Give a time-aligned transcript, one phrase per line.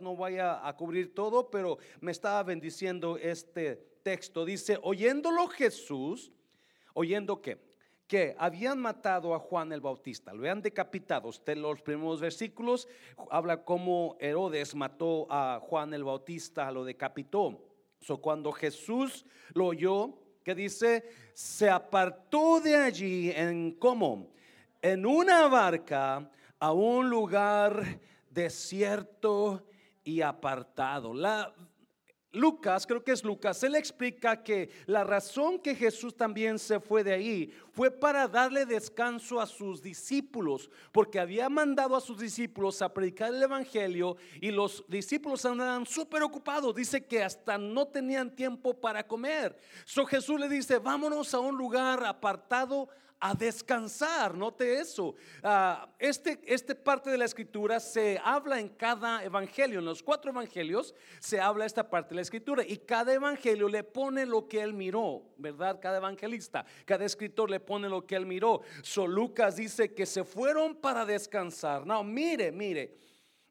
[0.00, 4.44] no vaya a cubrir todo, pero me estaba bendiciendo este texto.
[4.44, 6.30] Dice, oyéndolo Jesús,
[6.92, 7.58] oyendo que,
[8.06, 11.28] que habían matado a Juan el Bautista, lo habían decapitado.
[11.28, 12.86] Usted los primeros versículos
[13.30, 17.60] habla cómo Herodes mató a Juan el Bautista, lo decapitó.
[18.00, 20.14] So, cuando Jesús lo oyó,
[20.44, 21.02] que dice,
[21.32, 24.30] se apartó de allí en cómo,
[24.80, 26.30] en una barca
[26.60, 27.98] a un lugar
[28.34, 29.64] desierto
[30.02, 31.14] y apartado.
[31.14, 31.54] La,
[32.34, 37.04] Lucas, creo que es Lucas, él explica que la razón que Jesús también se fue
[37.04, 42.82] de ahí fue para darle descanso a sus discípulos, porque había mandado a sus discípulos
[42.82, 48.34] a predicar el Evangelio y los discípulos andaban súper ocupados, dice que hasta no tenían
[48.34, 49.56] tiempo para comer.
[49.84, 52.88] So Jesús le dice, vámonos a un lugar apartado
[53.20, 54.34] a descansar.
[54.34, 55.14] Note eso.
[55.42, 59.78] Ah, este, este parte de la escritura se habla en cada evangelio.
[59.78, 62.64] En los cuatro evangelios se habla esta parte de la escritura.
[62.66, 65.80] Y cada evangelio le pone lo que él miró, ¿verdad?
[65.80, 68.60] Cada evangelista, cada escritor le pone lo que él miró.
[68.82, 71.86] So Lucas dice que se fueron para descansar.
[71.86, 72.96] No, mire, mire.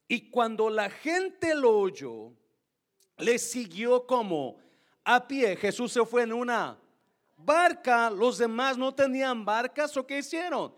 [0.07, 2.31] Y cuando la gente lo oyó,
[3.17, 4.57] le siguió como
[5.03, 5.55] a pie.
[5.55, 6.79] Jesús se fue en una
[7.45, 10.73] barca, los demás no tenían barcas, ¿o qué hicieron?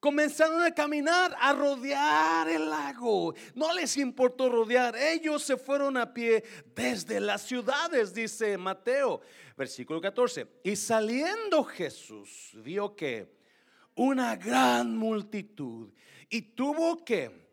[0.00, 3.34] Comenzaron a caminar, a rodear el lago.
[3.54, 4.96] No les importó rodear.
[4.96, 6.44] Ellos se fueron a pie
[6.74, 9.20] desde las ciudades, dice Mateo,
[9.56, 10.46] versículo 14.
[10.62, 13.36] Y saliendo Jesús, vio que
[13.96, 15.92] una gran multitud
[16.30, 17.47] y tuvo que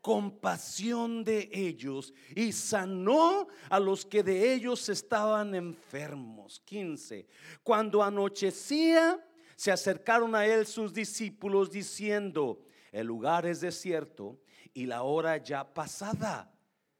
[0.00, 6.60] compasión de ellos y sanó a los que de ellos estaban enfermos.
[6.64, 7.26] 15.
[7.62, 9.24] Cuando anochecía,
[9.56, 14.40] se acercaron a él sus discípulos diciendo, el lugar es desierto
[14.72, 16.50] y la hora ya pasada.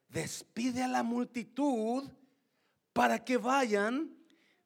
[0.07, 2.09] Despide a la multitud
[2.93, 4.15] para que vayan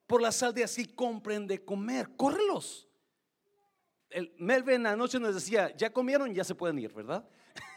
[0.08, 2.16] por las aldeas y compren de comer.
[2.17, 2.88] Córrelos.
[4.09, 7.28] El Melvin anoche nos decía, ya comieron, ya se pueden ir, ¿verdad?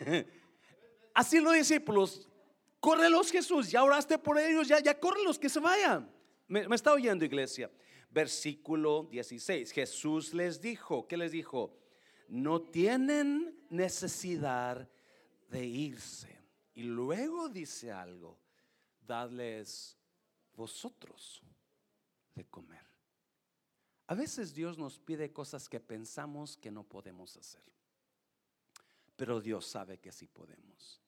[1.19, 2.29] Así los discípulos,
[2.79, 6.09] córrelos Jesús, ya oraste por ellos, ya, ya córrelos que se vayan.
[6.47, 7.69] Me, me está oyendo iglesia.
[8.09, 11.77] Versículo 16, Jesús les dijo, ¿qué les dijo?
[12.29, 14.89] No tienen necesidad
[15.51, 16.41] de irse.
[16.75, 18.39] Y luego dice algo,
[19.05, 19.99] dadles
[20.55, 21.43] vosotros
[22.37, 22.87] de comer.
[24.07, 27.65] A veces Dios nos pide cosas que pensamos que no podemos hacer,
[29.17, 31.03] pero Dios sabe que sí podemos.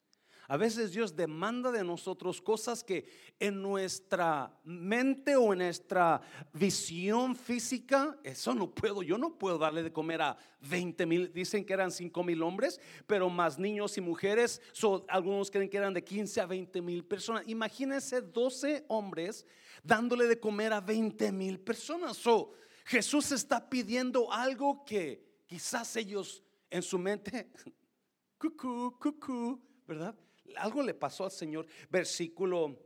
[0.50, 3.06] A veces Dios demanda de nosotros cosas que
[3.38, 6.20] en nuestra mente o en nuestra
[6.52, 11.64] visión física, eso no puedo, yo no puedo darle de comer a 20 mil, dicen
[11.64, 14.60] que eran 5 mil hombres, pero más niños y mujeres,
[15.06, 17.44] algunos creen que eran de 15 a 20 mil personas.
[17.46, 19.46] Imagínense 12 hombres
[19.84, 22.16] dándole de comer a 20 mil personas.
[22.16, 22.54] So,
[22.86, 27.52] Jesús está pidiendo algo que quizás ellos en su mente,
[28.36, 30.12] cucú, cucú, ¿verdad?
[30.56, 31.66] Algo le pasó al Señor.
[31.88, 32.78] Versículo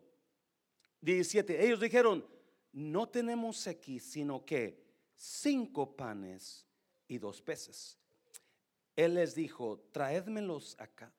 [1.00, 1.64] 17.
[1.64, 2.26] Ellos dijeron,
[2.72, 4.82] no tenemos aquí sino que
[5.16, 6.66] cinco panes
[7.06, 7.98] y dos peces.
[8.96, 11.12] Él les dijo, traédmelos acá.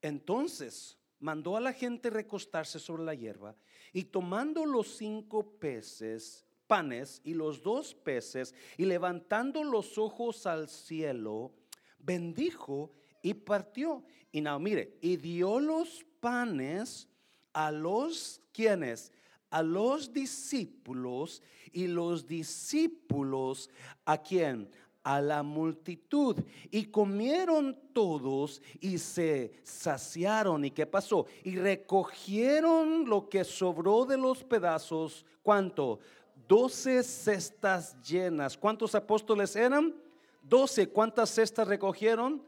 [0.00, 3.56] Entonces mandó a la gente recostarse sobre la hierba
[3.92, 10.68] y tomando los cinco peces, panes y los dos peces y levantando los ojos al
[10.68, 11.52] cielo,
[11.98, 12.90] bendijo
[13.22, 14.02] y partió.
[14.32, 17.08] Y no, mire, y dio los panes
[17.52, 19.12] a los quienes,
[19.50, 23.70] a los discípulos y los discípulos
[24.04, 24.68] a quien,
[25.02, 26.36] a la multitud.
[26.70, 30.64] Y comieron todos y se saciaron.
[30.64, 31.26] ¿Y qué pasó?
[31.44, 35.24] Y recogieron lo que sobró de los pedazos.
[35.42, 36.00] ¿Cuánto?
[36.48, 38.56] Doce cestas llenas.
[38.56, 39.94] ¿Cuántos apóstoles eran?
[40.42, 40.88] Doce.
[40.88, 42.42] ¿Cuántas cestas recogieron?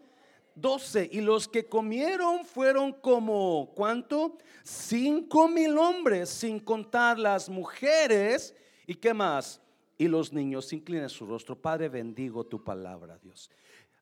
[0.55, 1.09] Doce.
[1.13, 4.39] Y los que comieron fueron como, ¿cuánto?
[4.63, 8.55] Cinco mil hombres, sin contar las mujeres.
[8.87, 9.61] ¿Y qué más?
[9.99, 10.73] Y los niños.
[10.73, 11.61] Inclina su rostro.
[11.61, 13.51] Padre, bendigo tu palabra, Dios.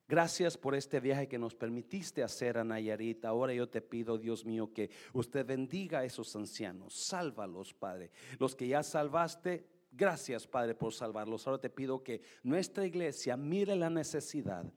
[0.08, 3.24] Gracias por este viaje que nos permitiste hacer a Nayarit.
[3.24, 6.92] Ahora yo te pido, Dios mío, que usted bendiga a esos ancianos.
[6.92, 8.10] Sálvalos, Padre.
[8.38, 11.46] Los que ya salvaste, gracias, Padre, por salvarlos.
[11.46, 14.70] Ahora te pido que nuestra iglesia mire la necesidad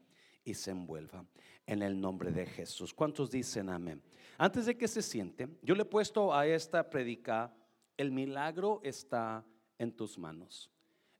[0.45, 1.25] y se envuelva
[1.65, 2.93] en el nombre de Jesús.
[2.93, 4.01] ¿Cuántos dicen amén?
[4.37, 7.53] Antes de que se siente, yo le he puesto a esta predica,
[7.97, 9.43] el milagro está
[9.77, 10.71] en tus manos.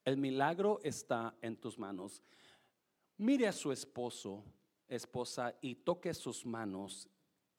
[0.06, 2.22] El milagro está en tus manos.
[3.18, 4.44] Mire a su esposo
[4.88, 7.10] esposa, y toque sus manos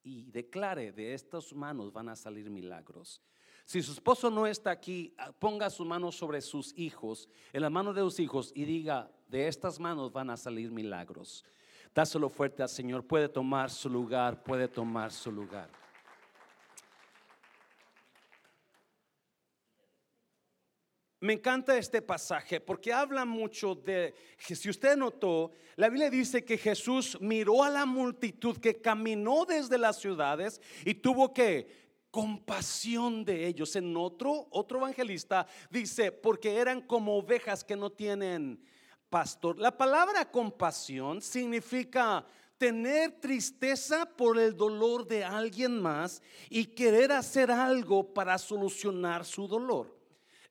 [0.03, 3.21] y declare, de estas manos van a salir milagros.
[3.65, 7.69] Si su esposo no está aquí, ah, ponga su mano sobre sus hijos, en la
[7.69, 11.43] mano de sus hijos, y diga, de estas manos van a salir milagros.
[11.93, 15.69] Dáselo fuerte al Señor, puede tomar su lugar, puede tomar su lugar.
[21.19, 26.59] Me encanta este pasaje porque habla mucho de, si usted notó, la Biblia dice que
[26.59, 33.47] Jesús miró a la multitud que caminó desde las ciudades y tuvo que compasión de
[33.47, 33.75] ellos.
[33.75, 38.63] En otro, otro evangelista dice, porque eran como ovejas que no tienen
[39.09, 39.57] pastor.
[39.57, 42.25] La palabra compasión significa
[42.57, 49.47] tener tristeza por el dolor de alguien más y querer hacer algo para solucionar su
[49.47, 49.95] dolor.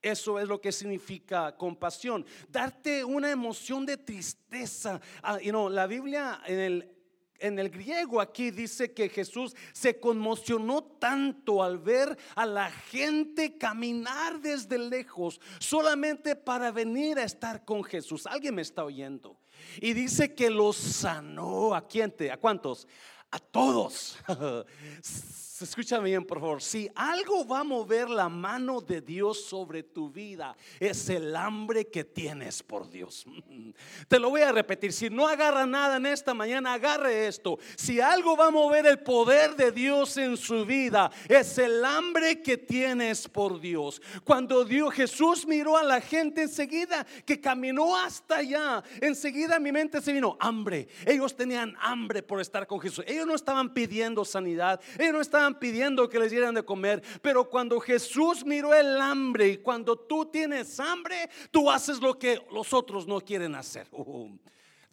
[0.01, 2.25] Eso es lo que significa compasión.
[2.49, 5.01] Darte una emoción de tristeza.
[5.23, 6.96] Ah, la Biblia en el,
[7.39, 13.57] en el griego aquí dice que Jesús se conmocionó tanto al ver a la gente
[13.59, 18.27] caminar desde lejos solamente para venir a estar con Jesús.
[18.27, 19.37] Alguien me está oyendo.
[19.81, 21.75] Y dice que los sanó.
[21.75, 22.15] ¿A quién?
[22.31, 22.87] ¿A cuántos?
[23.31, 24.19] A todos.
[25.63, 26.63] Escucha bien, por favor.
[26.63, 31.87] Si algo va a mover la mano de Dios sobre tu vida, es el hambre
[31.87, 33.25] que tienes por Dios.
[34.09, 34.93] Te lo voy a repetir.
[34.93, 37.59] Si no agarra nada en esta mañana, agarre esto.
[37.77, 42.43] Si algo va a mover el poder de Dios en su vida, es el hambre
[42.43, 44.03] que tienes por Dios.
[44.25, 50.01] Cuando Dios Jesús miró a la gente enseguida que caminó hasta allá, enseguida mi mente
[50.01, 50.89] se vino hambre.
[51.07, 53.05] Ellos tenían hambre por estar con Jesús.
[53.07, 54.81] Ellos no estaban pidiendo sanidad.
[54.99, 59.49] Ellos no estaban pidiendo que les dieran de comer, pero cuando Jesús miró el hambre
[59.49, 63.87] y cuando tú tienes hambre, tú haces lo que los otros no quieren hacer.
[63.93, 64.29] Uh,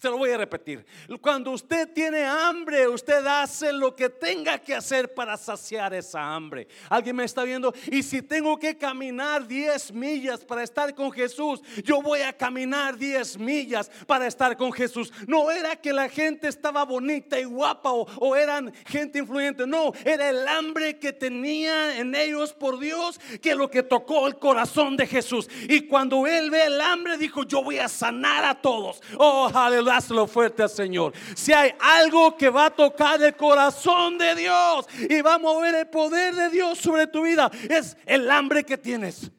[0.03, 0.85] se lo voy a repetir.
[1.21, 6.67] Cuando usted tiene hambre, usted hace lo que tenga que hacer para saciar esa hambre.
[6.89, 7.73] ¿Alguien me está viendo?
[7.89, 12.97] Y si tengo que caminar 10 millas para estar con Jesús, yo voy a caminar
[12.97, 15.09] 10 millas para estar con Jesús.
[15.25, 19.65] No era que la gente estaba bonita y guapa o, o eran gente influyente.
[19.65, 24.37] No, era el hambre que tenía en ellos por Dios que lo que tocó el
[24.37, 25.47] corazón de Jesús.
[25.69, 29.01] Y cuando él ve el hambre, dijo, yo voy a sanar a todos.
[29.17, 31.13] Oh, aleluya dáselo fuerte al Señor.
[31.35, 35.75] Si hay algo que va a tocar el corazón de Dios y va a mover
[35.75, 39.31] el poder de Dios sobre tu vida, es el hambre que tienes.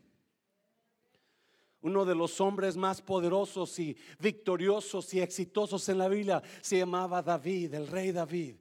[1.81, 7.21] Uno de los hombres más poderosos y victoriosos y exitosos en la Biblia se llamaba
[7.21, 8.57] David, el rey David.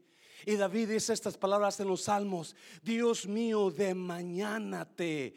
[0.45, 5.35] Y David dice estas palabras en los salmos, Dios mío, de mañana te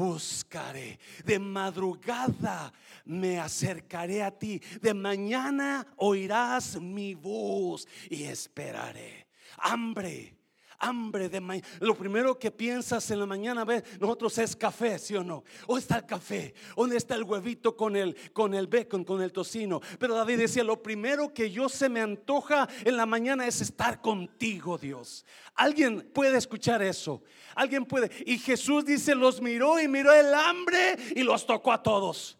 [0.00, 0.98] buscaré.
[1.24, 2.72] De madrugada
[3.04, 4.60] me acercaré a ti.
[4.80, 9.26] De mañana oirás mi voz y esperaré.
[9.58, 10.39] Hambre
[10.80, 11.68] hambre de mañana.
[11.80, 15.44] Lo primero que piensas en la mañana, ve, nosotros es café, ¿sí o no?
[15.66, 16.54] ¿O está el café?
[16.76, 19.80] ¿Dónde está el huevito con el, con el bacon, con el tocino?
[19.98, 24.00] Pero David decía, lo primero que yo se me antoja en la mañana es estar
[24.00, 25.24] contigo, Dios.
[25.54, 27.22] ¿Alguien puede escuchar eso?
[27.54, 28.10] ¿Alguien puede?
[28.26, 32.39] Y Jesús dice, los miró y miró el hambre y los tocó a todos.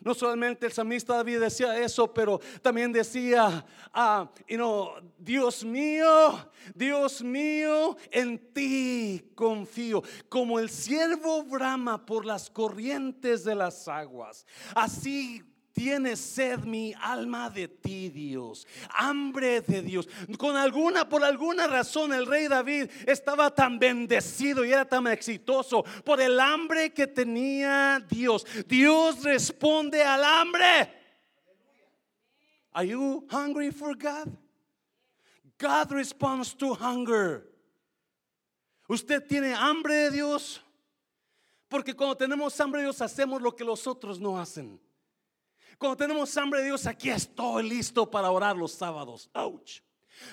[0.00, 4.30] No solamente el salmista David decía eso, pero también decía, ah,
[5.18, 10.02] Dios mío, Dios mío, en ti confío.
[10.28, 15.42] Como el siervo brama por las corrientes de las aguas, así
[15.76, 18.66] tiene sed mi alma de ti, Dios.
[18.94, 20.08] Hambre de Dios.
[20.38, 25.84] Con alguna, por alguna razón, el rey David estaba tan bendecido y era tan exitoso
[26.02, 28.46] por el hambre que tenía Dios.
[28.66, 30.90] Dios responde al hambre.
[32.72, 34.34] Are you hungry for God?
[35.58, 37.46] God responds to hunger.
[38.88, 40.62] ¿Usted tiene hambre de Dios?
[41.68, 44.80] Porque cuando tenemos hambre de Dios hacemos lo que los otros no hacen.
[45.78, 49.30] Cuando tenemos hambre de Dios, aquí estoy listo para orar los sábados.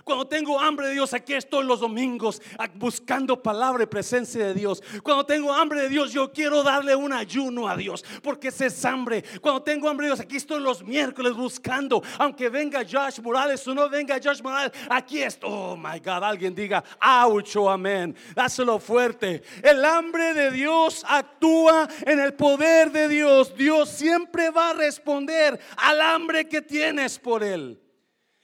[0.04, 2.42] Cuando tengo hambre de Dios, aquí estoy los domingos
[2.76, 4.82] buscando palabra y presencia de Dios.
[5.02, 8.86] Cuando tengo hambre de Dios, yo quiero darle un ayuno a Dios, porque ese es
[8.86, 9.24] hambre.
[9.42, 13.74] Cuando tengo hambre de Dios, aquí estoy los miércoles buscando, aunque venga Josh Morales o
[13.74, 15.50] no venga Josh Morales, aquí estoy.
[15.52, 18.16] Oh my God, alguien diga, ouch, oh, amén.
[18.36, 19.44] Dáselo fuerte.
[19.62, 23.56] El hambre de Dios actúa en el poder de Dios.
[23.56, 27.83] Dios siempre va a responder al hambre que tienes por él.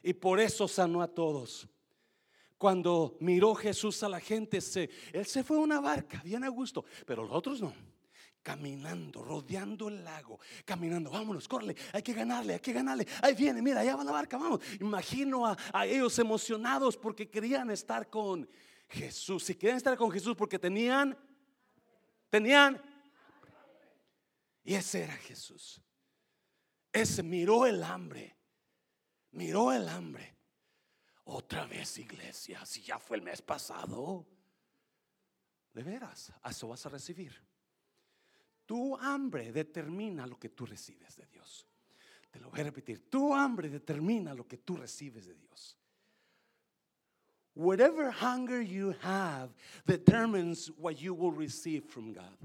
[0.09, 1.67] Y por eso sanó a todos.
[2.57, 6.47] Cuando miró Jesús a la gente, se, él se fue a una barca, bien a
[6.47, 7.71] gusto, pero los otros no.
[8.41, 13.61] caminando, rodeando el lago, caminando, vámonos, corre, hay que ganarle, hay que ganarle, ahí viene,
[13.61, 14.61] mira, allá va la barca, vamos.
[14.79, 18.49] Imagino a, a ellos emocionados porque querían estar con
[18.87, 21.15] Jesús, si querían estar con Jesús porque tenían,
[22.31, 22.81] tenían,
[24.63, 25.79] y ese era Jesús.
[26.91, 28.38] Ese miró el hambre,
[29.31, 30.35] miró el hambre.
[31.25, 34.25] Otra vez iglesia, si ya fue el mes pasado.
[35.73, 37.35] De veras, eso vas a recibir.
[38.65, 41.67] Tu hambre determina lo que tú recibes de Dios.
[42.31, 43.09] Te lo voy a repetir.
[43.09, 45.77] Tu hambre determina lo que tú recibes de Dios.
[47.55, 49.53] Whatever hunger you have
[49.85, 52.37] determines what you will receive from God.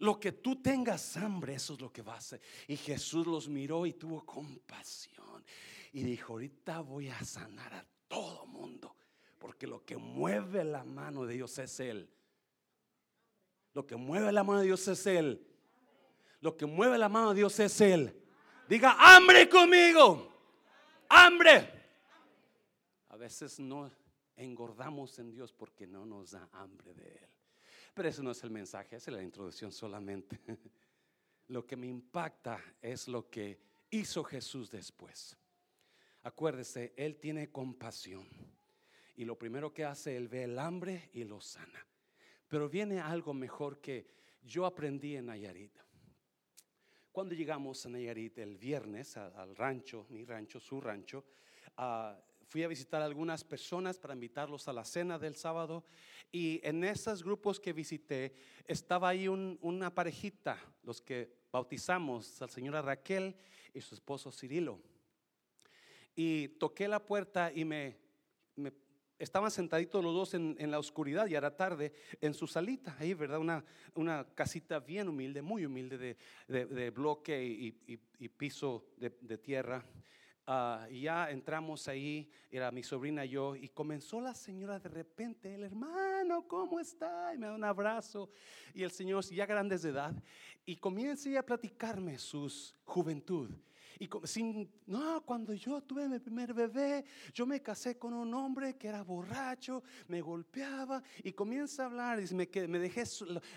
[0.00, 2.40] Lo que tú tengas hambre, eso es lo que vas a hacer.
[2.66, 5.17] Y Jesús los miró y tuvo compasión.
[5.92, 8.94] Y dijo, ahorita voy a sanar a todo mundo.
[9.38, 12.10] Porque lo que mueve la mano de Dios es Él.
[13.72, 15.46] Lo que mueve la mano de Dios es Él.
[16.40, 18.14] Lo que mueve la mano de Dios es Él.
[18.68, 20.32] Diga, hambre conmigo.
[21.08, 21.72] Hambre.
[23.08, 23.90] A veces no
[24.36, 27.28] engordamos en Dios porque no nos da hambre de Él.
[27.94, 30.38] Pero eso no es el mensaje, es la introducción solamente.
[31.48, 33.58] Lo que me impacta es lo que
[33.90, 35.34] hizo Jesús después.
[36.28, 38.28] Acuérdese, Él tiene compasión.
[39.16, 41.86] Y lo primero que hace, Él ve el hambre y lo sana.
[42.48, 44.06] Pero viene algo mejor que
[44.42, 45.72] yo aprendí en Nayarit.
[47.10, 51.24] Cuando llegamos a Nayarit el viernes al rancho, mi rancho, su rancho,
[51.78, 55.86] uh, fui a visitar algunas personas para invitarlos a la cena del sábado
[56.30, 58.34] y en esos grupos que visité
[58.66, 63.34] estaba ahí una parejita, los que bautizamos, la señora Raquel
[63.72, 64.78] y su esposo Cirilo.
[66.20, 67.96] Y toqué la puerta y me,
[69.20, 73.38] estaban sentaditos los dos en, la oscuridad y era tarde en su salita, ahí, ¿verdad?
[73.38, 76.16] Una, una casita bien humilde, muy humilde
[76.48, 79.84] de, bloque y, piso de, tierra.
[80.44, 84.88] Ah, y ya entramos ahí, era mi sobrina y yo, y comenzó la señora de
[84.88, 87.32] repente, el hermano, ¿cómo está?
[87.32, 88.28] Y me da un abrazo,
[88.74, 90.20] y el señor ya grandes de edad,
[90.66, 92.52] y comienza a platicarme su
[92.84, 93.50] juventud.
[93.98, 98.76] Y sin, no, cuando yo tuve mi primer bebé, yo me casé con un hombre
[98.76, 102.20] que era borracho, me golpeaba y comienza a hablar.
[102.20, 103.02] Y me, me, dejé,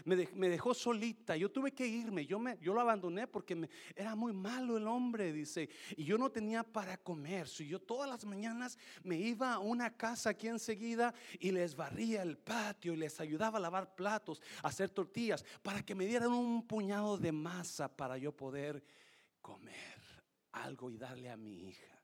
[0.05, 1.37] me, dejó solita.
[1.37, 2.25] Yo tuve que irme.
[2.25, 5.69] Yo, me, yo lo abandoné porque era muy malo el hombre, dice.
[5.95, 7.47] Y yo no tenía para comer.
[7.47, 12.23] Si yo todas las mañanas me iba a una casa aquí enseguida y les barría
[12.23, 16.31] el patio y les ayudaba a lavar platos, a hacer tortillas, para que me dieran
[16.31, 18.83] un puñado de masa para yo poder
[19.41, 20.00] comer
[20.51, 22.01] algo y darle a mi hija.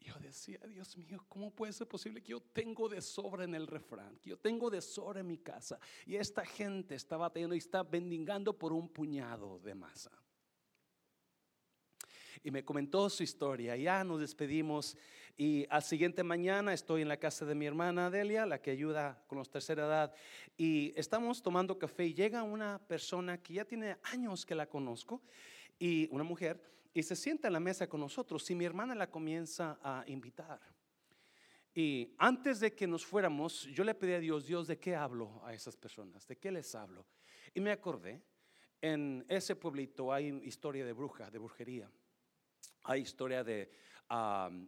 [0.00, 3.66] Yo decía, Dios mío, ¿cómo puede ser posible que yo tengo de sobra en el
[3.66, 4.16] refrán?
[4.18, 5.78] Que yo tengo de sobra en mi casa.
[6.06, 10.10] Y esta gente estaba teniendo y está bendigando por un puñado de masa.
[12.42, 13.76] Y me comentó su historia.
[13.76, 14.96] Ya nos despedimos.
[15.36, 19.22] Y al siguiente mañana estoy en la casa de mi hermana Delia, la que ayuda
[19.26, 20.14] con los tercera edad.
[20.56, 22.06] Y estamos tomando café.
[22.06, 25.20] Y llega una persona que ya tiene años que la conozco.
[25.78, 29.10] Y una mujer y se sienta en la mesa con nosotros y mi hermana la
[29.10, 30.60] comienza a invitar.
[31.72, 35.40] Y antes de que nos fuéramos, yo le pedí a Dios, Dios, ¿de qué hablo
[35.44, 36.26] a esas personas?
[36.26, 37.06] ¿De qué les hablo?
[37.54, 38.20] Y me acordé,
[38.80, 41.90] en ese pueblito hay historia de bruja, de brujería.
[42.82, 43.70] Hay historia de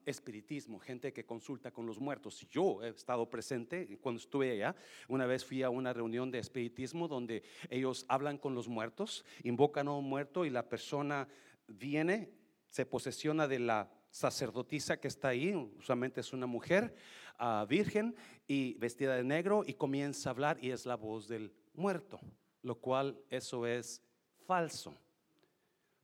[0.07, 2.47] espiritismo, gente que consulta con los muertos.
[2.49, 4.77] Yo he estado presente cuando estuve allá.
[5.09, 9.89] Una vez fui a una reunión de espiritismo donde ellos hablan con los muertos, invocan
[9.89, 11.27] a un muerto y la persona
[11.67, 12.31] viene,
[12.69, 16.95] se posesiona de la sacerdotisa que está ahí, usualmente es una mujer
[17.39, 18.15] ah, virgen
[18.47, 22.21] y vestida de negro y comienza a hablar y es la voz del muerto,
[22.63, 24.03] lo cual eso es
[24.47, 24.95] falso,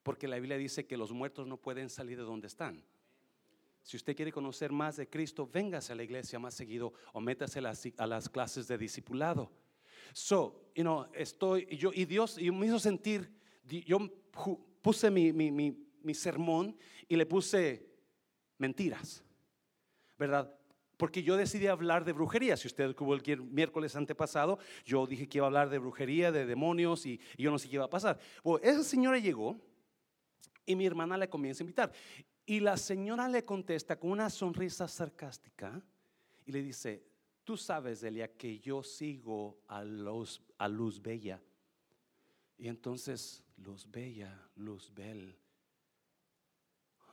[0.03, 2.83] porque la Biblia dice que los muertos no pueden salir de donde están.
[3.83, 7.59] Si usted quiere conocer más de Cristo, véngase a la iglesia más seguido o métase
[7.59, 9.50] a las, clases de discipulado.
[10.12, 13.31] So, you know, estoy, yo, y Dios y me hizo sentir,
[13.65, 13.99] yo
[14.88, 16.75] puse mi, mi, mi, sermón
[17.07, 17.87] y le puse
[18.57, 19.23] mentiras,
[20.18, 20.50] ¿verdad?
[20.97, 22.57] Porque yo decidí hablar de brujería.
[22.57, 26.47] Si usted hubo el miércoles antepasado, yo dije que iba a hablar de brujería, de
[26.47, 28.18] demonios y, yo no sé qué iba a pasar.
[28.42, 29.61] Bueno, esa señora llegó
[30.64, 31.92] y mi hermana le comienza a invitar.
[32.47, 35.83] Y la señora le contesta con una sonrisa sarcástica
[36.47, 37.04] y le dice,
[37.45, 41.42] tú sabes, Delia, que yo sigo a, los, a Luz Bella.
[42.57, 45.37] Y entonces Luz Bella, Luz Bel.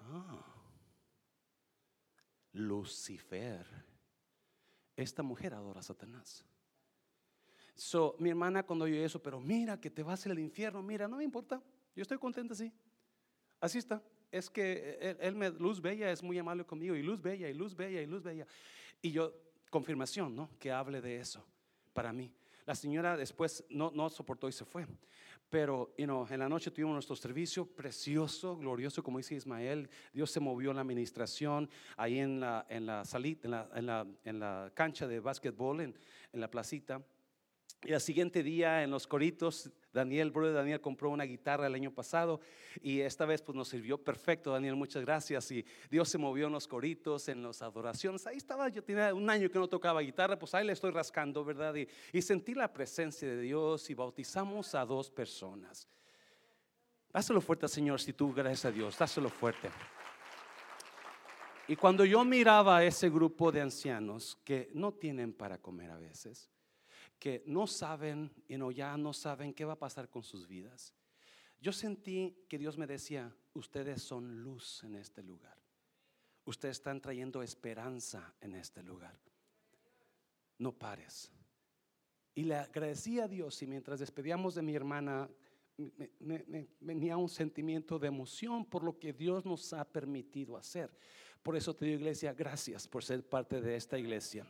[0.01, 0.45] Ah,
[2.53, 3.65] Lucifer.
[4.95, 6.45] Esta mujer adora a Satanás.
[7.75, 11.17] So, mi hermana cuando oyó eso, pero mira que te vas al infierno, mira, no
[11.17, 11.61] me importa,
[11.95, 12.71] yo estoy contenta así.
[13.59, 14.01] Así está.
[14.31, 17.53] Es que él, él me, Luz Bella es muy amable conmigo, y Luz Bella, y
[17.53, 18.47] Luz Bella, y Luz Bella.
[19.01, 19.33] Y yo,
[19.69, 20.49] confirmación, ¿no?
[20.57, 21.45] Que hable de eso
[21.93, 22.31] para mí.
[22.65, 24.85] La señora después no, no soportó y se fue.
[25.55, 29.89] Pero you know, en la noche tuvimos nuestro servicio precioso, glorioso, como dice Ismael.
[30.11, 34.07] Dios se movió en la administración, ahí en la, en la, en la, en la,
[34.25, 35.97] en la cancha de básquetbol, en,
[36.33, 37.01] en la placita.
[37.85, 41.89] Y al siguiente día en los coritos, Daniel, brother Daniel compró una guitarra el año
[41.89, 42.41] pasado
[42.81, 45.49] y esta vez pues nos sirvió perfecto, Daniel, muchas gracias.
[45.51, 48.27] Y Dios se movió en los coritos, en las adoraciones.
[48.27, 51.45] Ahí estaba, yo tenía un año que no tocaba guitarra, pues ahí le estoy rascando,
[51.45, 51.73] ¿verdad?
[51.75, 55.87] Y, sentí la presencia de Dios y bautizamos a dos personas.
[57.13, 59.69] Dáselo fuerte, Señor, si tú, gracias a Dios, dáselo fuerte.
[61.67, 65.97] Y cuando yo miraba a ese grupo de ancianos que no tienen para comer a
[65.97, 66.49] veces,
[67.25, 70.93] que no saben, y no, ya no saben qué va a pasar con sus vidas.
[71.59, 75.57] Yo sentí que Dios me decía, ustedes son luz en este lugar.
[76.43, 79.19] Ustedes están trayendo esperanza en este lugar.
[80.59, 81.31] No pares.
[82.35, 85.27] Y le agradecí a Dios y mientras despedíamos de mi hermana,
[86.19, 90.95] me, venía un sentimiento de emoción por lo que Dios nos ha permitido hacer.
[91.41, 94.45] Por eso te digo, iglesia, gracias por ser parte de esta iglesia.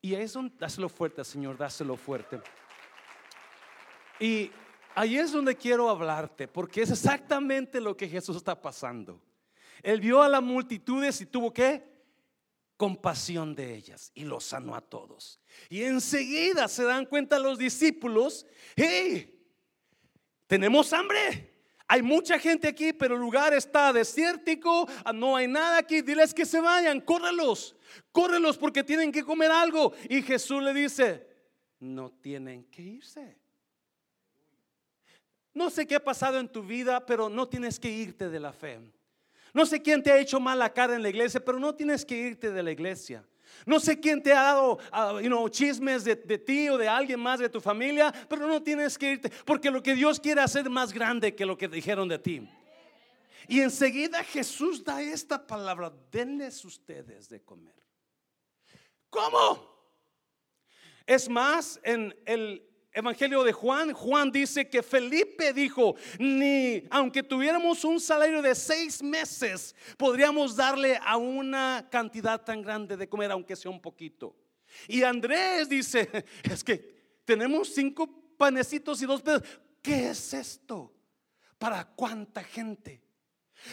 [0.00, 2.40] Y eso, dáselo fuerte, Señor, dáselo fuerte.
[4.20, 4.50] Y
[4.94, 9.20] ahí es donde quiero hablarte, porque es exactamente lo que Jesús está pasando.
[9.82, 11.98] Él vio a las multitudes y tuvo que
[12.76, 15.40] compasión de ellas y los sanó a todos.
[15.68, 19.44] Y enseguida se dan cuenta los discípulos, hey,
[20.46, 21.57] tenemos hambre.
[21.90, 26.02] Hay mucha gente aquí, pero el lugar está desértico, no hay nada aquí.
[26.02, 27.74] Diles que se vayan, córrelos,
[28.12, 29.94] córrelos porque tienen que comer algo.
[30.06, 31.26] Y Jesús le dice,
[31.80, 33.38] no tienen que irse.
[35.54, 38.52] No sé qué ha pasado en tu vida, pero no tienes que irte de la
[38.52, 38.78] fe.
[39.54, 42.16] No sé quién te ha hecho mala cara en la iglesia, pero no tienes que
[42.16, 43.24] irte de la iglesia.
[43.66, 47.40] No sé quién te ha dado uh, chismes de, de, ti o de alguien más
[47.40, 50.70] de tu familia, pero no tienes que irte, porque lo que Dios quiere hacer es
[50.70, 52.48] más grande que lo que dijeron de ti.
[53.48, 57.74] Y enseguida Jesús da esta palabra, denles ustedes de comer.
[59.08, 59.78] ¿Cómo?
[61.06, 67.84] Es más, en el Evangelio de Juan, Juan dice que Felipe dijo, ni aunque tuviéramos
[67.84, 73.56] un salario de seis meses, podríamos darle a una cantidad tan grande de comer, aunque
[73.56, 74.34] sea un poquito.
[74.86, 79.42] Y Andrés dice, es que tenemos cinco panecitos y dos pedos.
[79.82, 80.92] ¿Qué es esto?
[81.58, 83.02] ¿Para cuánta gente?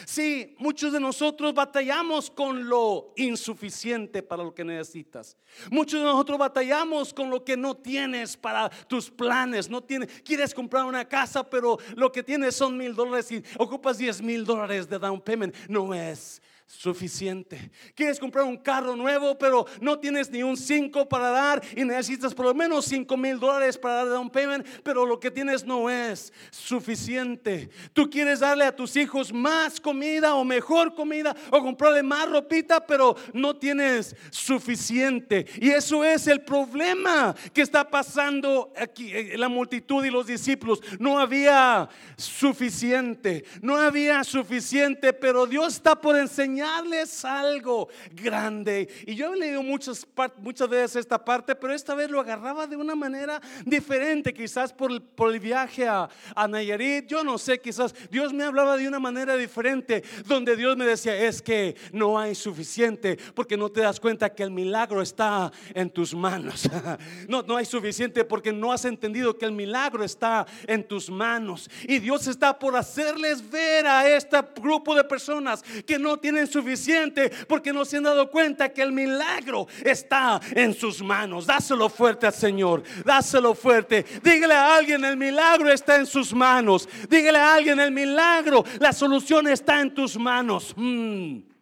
[0.04, 5.36] Sí, muchos de nosotros batallamos con lo insuficiente para lo que necesitas.
[5.70, 9.70] Muchos de nosotros batallamos con lo que no tienes para tus planes.
[9.70, 13.98] No tienes, quieres comprar una casa, pero lo que tienes son mil dólares y ocupas
[13.98, 15.54] diez mil dólares de down payment.
[15.68, 17.70] No es suficiente.
[17.94, 22.34] Quieres comprar un carro nuevo, pero no tienes ni un 5 para dar y necesitas
[22.34, 25.88] por lo menos 5 mil dólares para dar un payment, pero lo que tienes no
[25.88, 27.70] es suficiente.
[27.92, 32.84] Tú quieres darle a tus hijos más comida o mejor comida o comprarle más ropita,
[32.84, 35.46] pero no tienes suficiente.
[35.60, 40.80] Y eso es el problema que está pasando aquí la multitud y los discípulos.
[40.98, 48.88] No había suficiente, no había suficiente, pero Dios está por enseñar enseñarles algo grande.
[49.06, 50.06] Y yo he leído muchas,
[50.38, 55.02] muchas veces esta parte, pero esta vez lo agarraba de una manera diferente, quizás por,
[55.02, 57.06] por el viaje a, a Nayarit.
[57.06, 61.16] Yo no sé, quizás Dios me hablaba de una manera diferente, donde Dios me decía,
[61.16, 65.90] es que no hay suficiente, porque no te das cuenta que el milagro está en
[65.90, 66.68] tus manos.
[67.28, 71.68] no, no hay suficiente porque no has entendido que el milagro está en tus manos.
[71.84, 77.30] Y Dios está por hacerles ver a este grupo de personas que no tienen suficiente
[77.48, 81.46] porque no se han dado cuenta que el milagro está en sus manos.
[81.46, 84.04] Dáselo fuerte al Señor, dáselo fuerte.
[84.22, 86.88] Dígale a alguien, el milagro está en sus manos.
[87.08, 90.74] Dígale a alguien, el milagro, la solución está en tus manos.
[90.76, 91.55] Mm.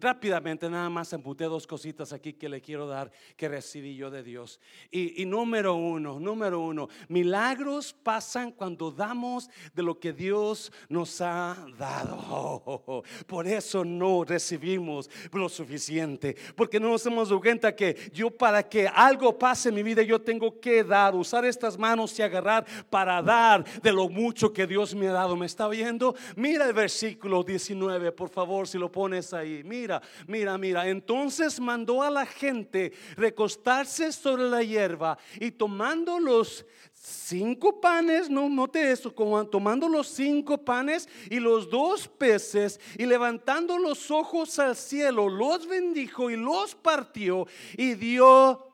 [0.00, 4.22] Rápidamente nada más emputé dos cositas aquí que le quiero dar que recibí yo de
[4.22, 4.60] Dios.
[4.90, 11.56] Y, número uno, número uno, milagros pasan cuando damos de lo que Dios nos ha
[11.78, 13.02] dado.
[13.26, 18.62] por eso no recibimos lo suficiente, porque no nos hemos dado cuenta que yo para
[18.62, 22.66] que algo pase en mi vida yo tengo que dar, usar estas manos y agarrar
[22.90, 25.36] para dar de lo mucho que Dios me ha dado.
[25.36, 26.14] ¿Me está viendo?
[26.36, 29.62] Mira el versículo 19, por favor, si lo pones ahí.
[29.64, 30.88] Mira mira, mira, mira.
[30.88, 38.48] Entonces mandó a la gente recostarse sobre la hierba y tomando los cinco panes, no
[38.48, 44.58] note eso, como tomando los cinco panes y los dos peces y levantando los ojos
[44.58, 47.46] al cielo, los bendijo y los partió
[47.76, 48.66] y dio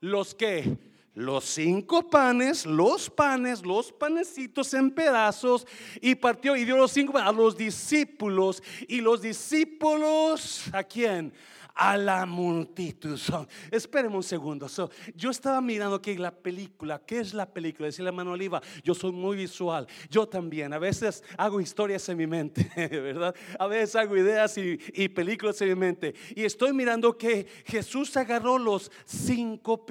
[0.00, 5.66] los que los cinco panes, los panes, los panecitos en pedazos
[6.00, 11.32] y partió y dio los cinco a los discípulos y los discípulos a quién?
[11.74, 13.16] A la multitud.
[13.16, 14.66] So, espéreme un segundo.
[15.14, 17.86] yo estaba mirando que la película, ¿qué es la película?
[17.86, 19.86] Decía la mano oliva, yo soy muy visual.
[20.10, 20.72] Yo también.
[20.72, 23.34] A veces hago historias en mi mente, ¿verdad?
[23.58, 26.14] A veces hago ideas y, y películas en mi mente.
[26.34, 29.84] Y estoy mirando que Jesús agarró los cinco,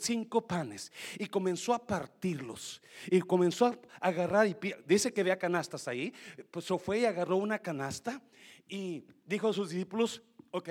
[0.00, 2.82] cinco panes y comenzó a partirlos.
[3.10, 6.12] Y comenzó a agarrar, y dice que había canastas ahí.
[6.50, 8.22] Pues fue y agarró una canasta
[8.68, 10.70] y dijo a sus discípulos, ok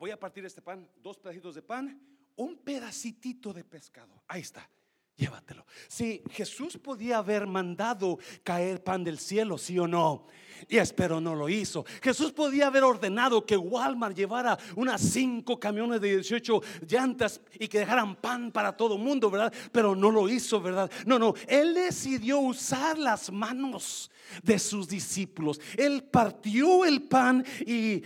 [0.00, 2.00] voy a partir este pan, dos pedacitos de pan,
[2.36, 4.22] un pedacitito de pescado.
[4.28, 4.66] Ahí está.
[5.14, 5.66] Llévatelo.
[5.88, 10.26] Si Jesús podía haber mandado caer pan del cielo, sí o no.
[10.68, 11.84] Y espero no lo hizo.
[12.00, 17.80] Jesús podía haber ordenado que Walmart llevara unas cinco camiones de 18 llantas y que
[17.80, 19.52] dejaran pan para todo el mundo, ¿verdad?
[19.70, 20.90] Pero no lo hizo, ¿verdad?
[21.04, 21.34] No, no.
[21.46, 24.10] Él decidió usar las manos
[24.42, 25.60] de sus discípulos.
[25.76, 28.02] Él partió el pan y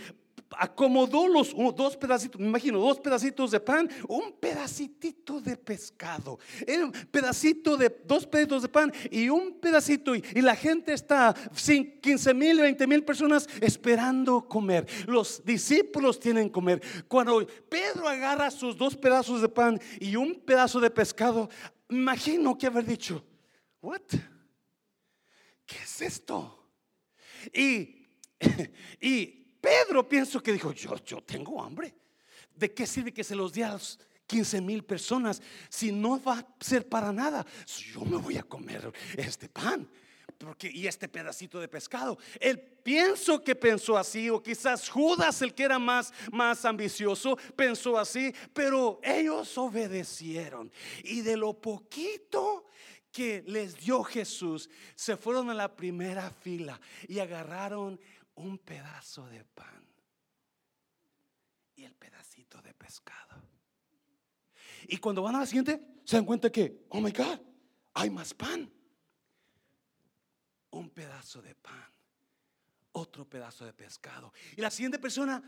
[0.57, 6.91] acomodó los dos pedacitos, me imagino, dos pedacitos de pan, un pedacito de pescado, un
[7.11, 10.15] pedacito de dos pedacitos de pan y un pedacito.
[10.15, 14.87] Y, la gente está, 15 mil, 20 mil personas esperando comer.
[15.07, 16.81] Los discípulos tienen comer.
[17.07, 21.49] Cuando Pedro agarra sus dos pedazos de pan y un pedazo de pescado,
[21.89, 23.23] imagino que haber dicho,
[23.81, 24.01] ¿what?
[25.65, 26.69] ¿Qué es esto?
[27.53, 28.07] Y,
[29.01, 31.91] y Pedro pienso que dijo, yo, yo tengo hambre.
[32.55, 36.37] ¿De qué sirve que se los dé a los 15 mil personas si no va
[36.37, 37.43] a ser para nada?
[37.91, 39.89] Yo me voy a comer este pan.
[40.37, 42.19] Porque, y este pedacito de pescado.
[42.39, 47.97] Él pienso que pensó así, o quizás Judas, el que era más, más ambicioso, pensó
[47.97, 50.71] así, pero ellos obedecieron.
[51.03, 52.65] Y de lo poquito
[53.15, 57.97] que les dio Jesús, se fueron a la primera fila y agarraron
[58.35, 59.85] un pedazo de pan
[61.75, 63.41] y el pedacito de pescado.
[64.87, 67.39] Y cuando van a la siguiente, se dan cuenta que, oh my God,
[67.93, 68.71] hay más pan.
[70.71, 71.89] Un pedazo de pan,
[72.91, 74.33] otro pedazo de pescado.
[74.57, 75.41] Y la siguiente persona,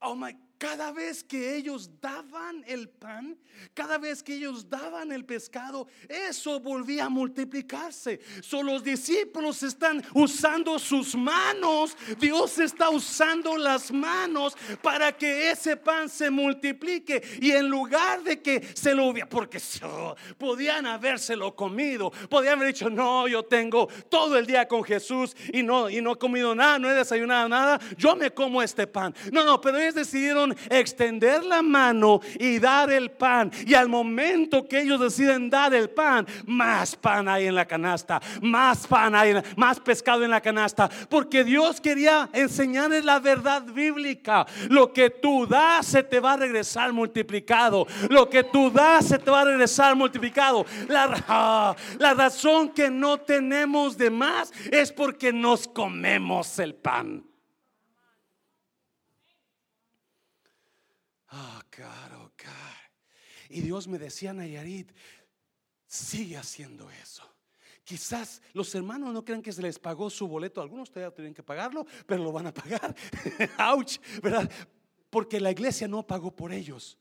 [0.00, 3.36] oh my cada vez que ellos daban el pan,
[3.74, 8.20] cada vez que ellos daban el pescado, eso volvía a multiplicarse.
[8.42, 11.96] Son los discípulos están usando sus manos.
[12.18, 17.22] Dios está usando las manos para que ese pan se multiplique.
[17.40, 19.60] Y en lugar de que se lo hubiera, porque
[20.38, 25.62] podían habérselo comido, podían haber dicho, no, yo tengo todo el día con Jesús y
[25.62, 29.14] no, y no he comido nada, no he desayunado nada, yo me como este pan.
[29.32, 33.50] No, no, pero ellos decidieron extender la mano y dar el pan.
[33.66, 38.20] Y al momento que ellos deciden dar el pan, más pan hay en la canasta,
[38.42, 40.88] más pan hay, más pescado en la canasta.
[41.08, 44.46] Porque Dios quería enseñarles la verdad bíblica.
[44.68, 47.86] Lo que tú das se te va a regresar multiplicado.
[48.08, 50.66] Lo que tú das se te va a regresar multiplicado.
[50.88, 51.76] La, ah,
[52.14, 57.24] razón que no tenemos de más es porque nos comemos el pan.
[61.36, 62.30] Oh, oh.
[63.48, 64.90] Y Dios me decía, Nayarit,
[65.86, 67.22] sigue haciendo eso.
[67.84, 70.60] Quizás los hermanos no crean que se les pagó su boleto.
[70.60, 72.94] Algunos todavía tienen que pagarlo, pero lo van a pagar.
[73.70, 74.50] Ouch, ¿verdad?
[75.10, 76.98] Porque la iglesia no pagó por ellos.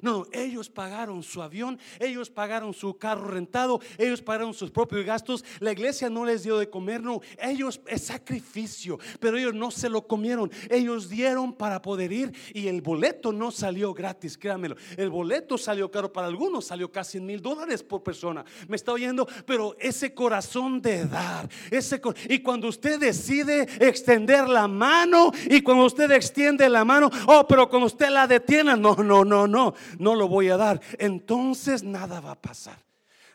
[0.00, 5.44] No, ellos pagaron su avión, ellos pagaron su carro rentado, ellos pagaron sus propios gastos.
[5.60, 9.88] La iglesia no les dio de comer, no, ellos es sacrificio, pero ellos no se
[9.88, 10.50] lo comieron.
[10.70, 14.76] Ellos dieron para poder ir y el boleto no salió gratis, créanmelo.
[14.96, 18.44] El boleto salió caro para algunos, salió casi mil dólares por persona.
[18.68, 24.68] Me está oyendo, pero ese corazón de dar, ese y cuando usted decide extender la
[24.68, 29.24] mano y cuando usted extiende la mano, oh, pero cuando usted la detiene, no, no,
[29.24, 30.80] no, no no lo voy a dar.
[30.98, 32.78] Entonces nada va a pasar.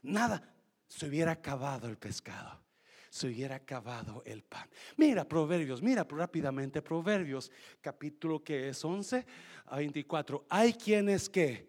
[0.02, 0.50] Nada.
[0.88, 2.62] Se hubiera acabado el pescado.
[3.10, 4.70] Se hubiera acabado el pan.
[4.98, 9.26] Mira Proverbios, mira rápidamente Proverbios, capítulo que es 11
[9.68, 10.46] a 24.
[10.50, 11.68] Hay quienes que,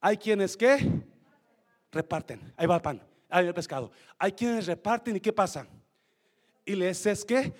[0.00, 0.78] hay quienes que
[1.92, 2.52] reparten.
[2.56, 3.92] Ahí va el pan, ahí va el pescado.
[4.18, 5.66] Hay quienes reparten y ¿qué pasa?
[6.64, 7.52] Y les es que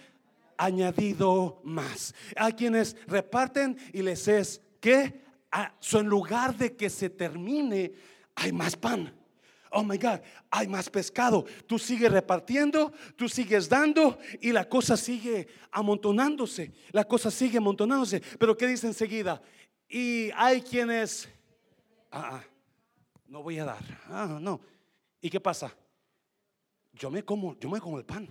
[0.57, 2.15] añadido más.
[2.37, 7.93] Hay quienes reparten y les es que en lugar de que se termine,
[8.35, 9.13] hay más pan.
[9.73, 11.45] Oh my God, hay más pescado.
[11.67, 16.73] Tú sigues repartiendo, tú sigues dando y la cosa sigue amontonándose.
[16.91, 18.21] La cosa sigue amontonándose.
[18.39, 19.41] Pero ¿qué dice enseguida?
[19.89, 21.29] Y hay quienes,
[22.11, 22.45] ah, ah,
[23.27, 24.01] no voy a dar.
[24.09, 24.61] Ah, no.
[25.21, 25.73] ¿Y qué pasa?
[26.93, 28.29] Yo me como, yo me como el pan.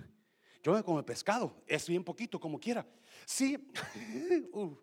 [0.62, 1.62] Yo me como el pescado.
[1.66, 2.86] Es bien poquito, como quiera.
[3.24, 3.56] Sí.
[4.52, 4.76] Uh.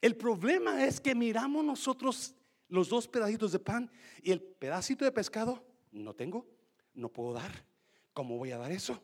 [0.00, 2.34] El problema es que miramos nosotros
[2.68, 3.90] los dos pedacitos de pan
[4.22, 6.46] y el pedacito de pescado, no tengo,
[6.94, 7.64] no puedo dar.
[8.12, 9.00] ¿Cómo voy a dar eso?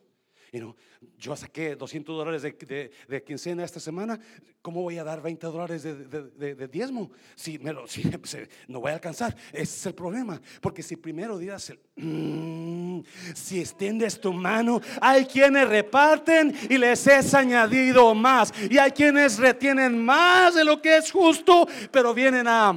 [1.17, 4.19] Yo saqué 200 dólares de, quincena esta semana,
[4.61, 7.11] ¿cómo voy a dar 20 dólares de, diezmo?
[7.35, 8.03] Si, me lo, si
[8.67, 10.41] no voy a alcanzar, ese es el problema.
[10.61, 12.99] Porque si primero dirás, mm,
[13.33, 18.53] si extiendes tu mano, hay quienes reparten y les es añadido más.
[18.69, 22.73] Y hay quienes retienen más de lo que es justo, pero vienen a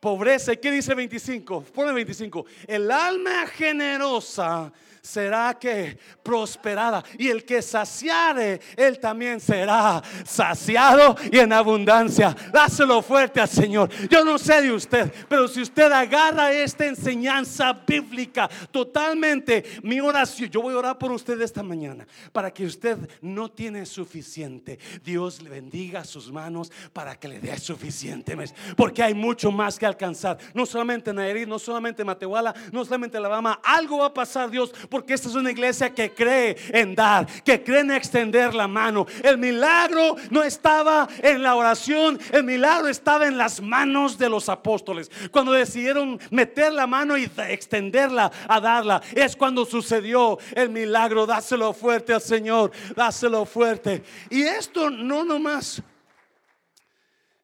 [0.00, 0.52] pobreza.
[0.52, 1.62] ¿Y qué dice 25?
[1.72, 2.44] Pone 25.
[2.66, 7.02] El alma generosa será que prosperada.
[7.18, 12.34] Y el que saciare, él también será saciado y en abundancia.
[12.52, 13.90] Dáselo fuerte al Señor.
[14.08, 20.48] Yo no sé de usted, pero si usted agarra esta enseñanza bíblica totalmente, mi oración,
[20.48, 24.78] yo voy a orar por usted esta mañana para que usted no tiene suficiente.
[25.04, 28.36] Dios le bendiga sus manos para que le dé suficiente.
[28.76, 30.38] Porque hay mucho más que alcanzar.
[30.54, 33.60] No solamente Nayarit, no solamente Matehuala, no solamente Alabama.
[33.64, 37.64] Algo va a pasar Dios porque esta es una iglesia que cree en dar, que
[37.64, 39.06] cree en extender la mano.
[39.24, 44.50] El milagro no estaba en la oración, el milagro estaba en las manos de los
[44.50, 45.10] apóstoles.
[45.30, 51.24] Cuando decidieron meter la mano y extenderla a darla, es cuando sucedió el milagro.
[51.24, 54.02] Dáselo fuerte al Señor, dáselo fuerte.
[54.28, 55.82] Y esto no nomás.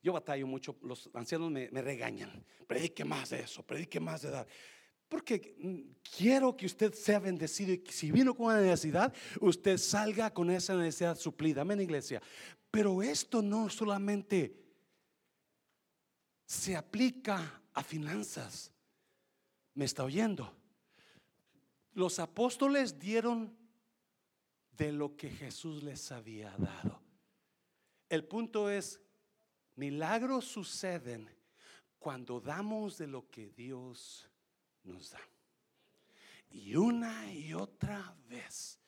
[0.02, 2.44] Yo batallo mucho, los ancianos me, me regañan.
[2.66, 4.46] Predique más de eso, predique más de dar.
[5.08, 10.32] Porque mm, quiero que usted sea bendecido y si vino con una necesidad, usted salga
[10.32, 11.62] con esa necesidad suplida.
[11.62, 12.22] Amén, iglesia.
[12.70, 14.54] Pero esto no solamente
[16.44, 18.72] se aplica a finanzas.
[19.74, 20.54] ¿Me está oyendo?
[21.92, 23.56] Los apóstoles dieron
[24.72, 27.02] de lo que Jesús les había dado.
[28.08, 29.00] El punto es,
[29.74, 31.28] milagros suceden
[31.98, 34.30] cuando damos de lo que Dios
[34.88, 35.20] nos da.
[36.50, 38.78] Y una y otra vez.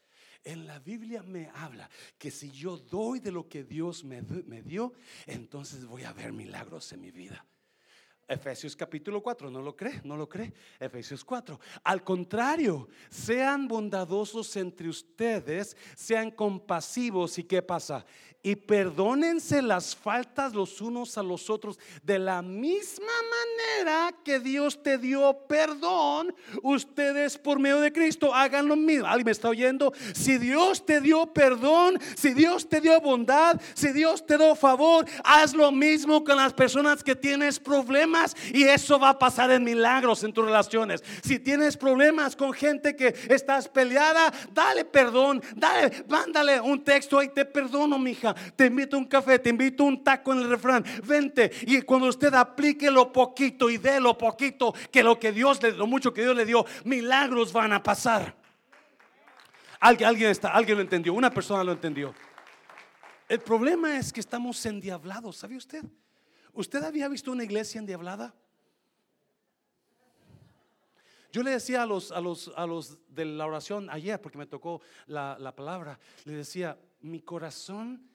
[0.42, 4.62] En la Biblia me habla que si yo doy de lo que Dios me, me
[4.62, 4.94] dio,
[5.26, 7.44] entonces voy a ver milagros en mi vida.
[8.30, 10.00] Efesios capítulo 4, ¿no lo cree?
[10.04, 10.52] ¿No lo cree?
[10.78, 11.58] Efesios 4.
[11.82, 18.06] Al contrario, sean bondadosos entre ustedes, sean compasivos y ¿qué pasa?
[18.42, 24.82] y perdónense las faltas los unos a los otros de la misma manera que Dios
[24.82, 26.34] te dio perdón.
[26.62, 29.06] Ustedes por medio de Cristo hagan lo mismo.
[29.06, 29.92] ¿Alguien me está oyendo?
[30.14, 35.04] Si Dios te dio perdón, si Dios te dio bondad, si Dios te dio favor,
[35.22, 38.19] haz lo mismo con las personas que tienes problemas
[38.52, 41.02] y eso va a pasar en milagros en tus relaciones.
[41.22, 47.28] Si tienes problemas con gente que estás peleada, dale perdón, dale, mándale un texto y
[47.28, 50.50] te perdono, mija te invito a un café, te invito a un taco en el
[50.50, 51.50] refrán, vente.
[51.62, 55.72] Y cuando usted aplique lo poquito y dé lo poquito, que lo que Dios le,
[55.72, 58.34] lo mucho que Dios le dio, milagros van a pasar.
[59.80, 62.14] Alguien, alguien, está, alguien lo entendió, una persona lo entendió.
[63.28, 65.84] El problema es que estamos endiablados, ¿sabe usted?
[66.52, 68.34] ¿Usted había visto una iglesia endiablada?
[71.32, 74.46] Yo le decía a los, a los, a los de la oración ayer, porque me
[74.46, 78.10] tocó la, la palabra, le decía, mi corazón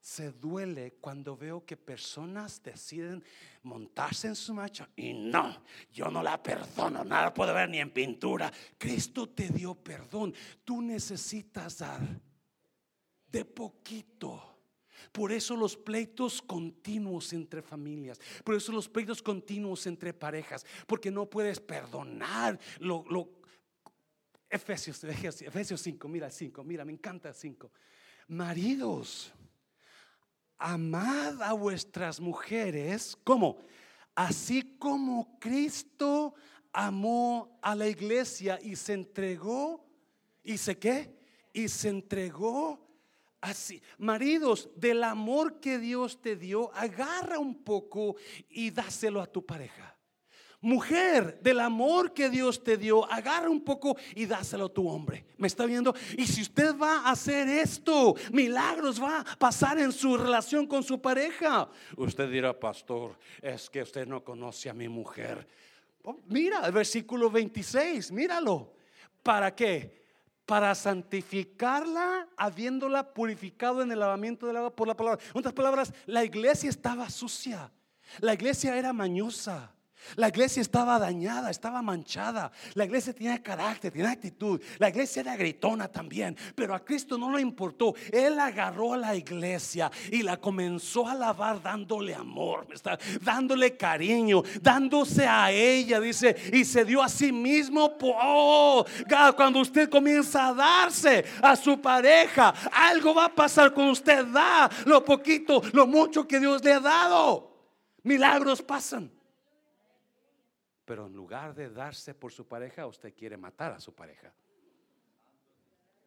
[0.00, 3.22] se duele cuando veo que personas deciden
[3.64, 7.90] montarse en su macho y no, yo no la perdono, nada puedo ver ni en
[7.90, 8.50] pintura.
[8.78, 10.32] Cristo te dio perdón,
[10.64, 12.00] tú necesitas dar
[13.30, 14.59] de poquito.
[15.12, 21.10] Por eso los pleitos continuos entre familias, por eso los pleitos continuos entre parejas, porque
[21.10, 23.04] no puedes perdonar lo,
[24.48, 27.70] Efesios, Efesios 5, mira el 5, mira, me encanta el 5.
[28.28, 29.32] Maridos,
[30.58, 33.58] amad a vuestras mujeres, ¿cómo?
[34.14, 36.34] Así como Cristo
[36.72, 39.86] amó a la iglesia y se entregó,
[40.42, 41.16] ¿y se qué?
[41.52, 42.89] Y se entregó
[43.40, 43.82] así.
[43.98, 48.16] Maridos, del amor que Dios te dio, agarra un poco
[48.48, 49.96] y dáselo a tu pareja.
[50.62, 55.24] Mujer, del amor que Dios te dio, agarra un poco y dáselo a tu hombre.
[55.38, 55.94] ¿Me está viendo?
[56.18, 60.82] Y si usted va a hacer esto, milagros va a pasar en su relación con
[60.82, 61.70] su pareja.
[61.96, 65.48] Usted dirá, pastor, es que usted no conoce a mi mujer.
[66.02, 68.74] Oh, mira el versículo 26, míralo.
[69.22, 69.99] ¿Para qué?
[70.50, 75.22] Para santificarla, habiéndola purificado en el lavamiento del agua por la palabra.
[75.32, 77.70] En otras palabras, la iglesia estaba sucia.
[78.18, 79.72] La iglesia era mañosa.
[80.16, 82.50] La iglesia estaba dañada, estaba manchada.
[82.74, 84.60] La iglesia tenía carácter, tenía actitud.
[84.78, 86.36] La iglesia era gritona también.
[86.54, 87.94] Pero a Cristo no le importó.
[88.12, 92.66] Él agarró a la iglesia y la comenzó a lavar dándole amor,
[93.22, 97.96] dándole cariño, dándose a ella, dice, y se dio a sí mismo.
[98.00, 98.84] Oh,
[99.36, 104.26] cuando usted comienza a darse a su pareja, algo va a pasar con usted.
[104.26, 107.50] Da lo poquito, lo mucho que Dios le ha dado.
[108.02, 109.19] Milagros pasan.
[110.90, 114.34] Pero en lugar de darse por su pareja, usted quiere matar a su pareja.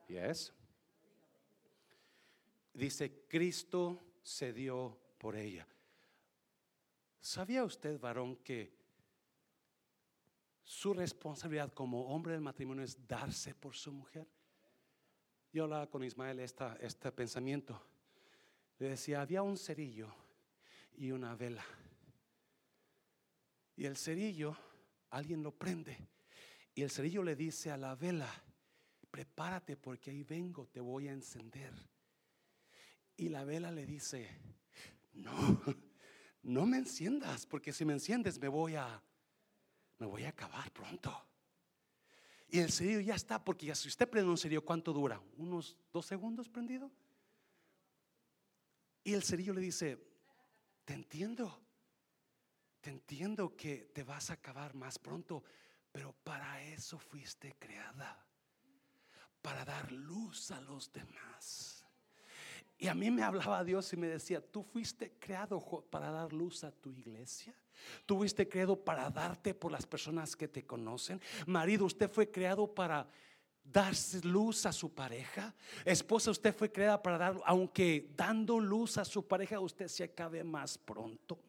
[0.09, 0.53] ¿Yes?
[2.73, 5.65] Dice, Cristo se dio por ella.
[7.21, 8.75] ¿Sabía usted, varón, que
[10.65, 14.27] su responsabilidad como hombre del matrimonio es darse por su mujer?
[15.53, 17.81] Yo hablaba con Ismael esta, este pensamiento.
[18.79, 20.13] Le decía, había un cerillo
[20.97, 21.63] y una vela.
[23.77, 24.57] Y el cerillo
[25.13, 25.97] alguien lo prende
[26.75, 28.29] y el cerillo le dice a la vela,
[29.11, 31.71] prepárate porque ahí vengo, te voy a encender.
[33.15, 34.27] Y la vela le dice,
[35.13, 35.61] no,
[36.41, 39.03] no me enciendas, porque si me enciendes me voy a,
[39.99, 41.15] me voy a acabar pronto.
[42.49, 45.21] Y el cerillo ya está, porque ya si usted prende un cerillo, ¿cuánto dura?
[45.37, 46.91] ¿Unos dos segundos prendido?
[49.03, 50.03] Y el cerillo le dice,
[50.85, 51.62] te entiendo,
[52.83, 55.41] te entiendo que te vas a acabar más pronto,
[55.89, 58.21] pero para eso fuiste creada,
[59.41, 61.85] para dar luz a los demás.
[62.77, 66.65] Y a mí me hablaba Dios y me decía, tú fuiste creado para dar luz
[66.65, 67.55] a tu iglesia.
[68.05, 71.21] Tú fuiste creado para darte por las personas que te conocen.
[71.47, 73.07] Marido, usted fue creado para
[73.63, 73.93] dar
[74.23, 75.55] luz a su pareja.
[75.85, 80.43] Esposa, usted fue creada para dar, aunque dando luz a su pareja, usted se acabe
[80.43, 81.39] más pronto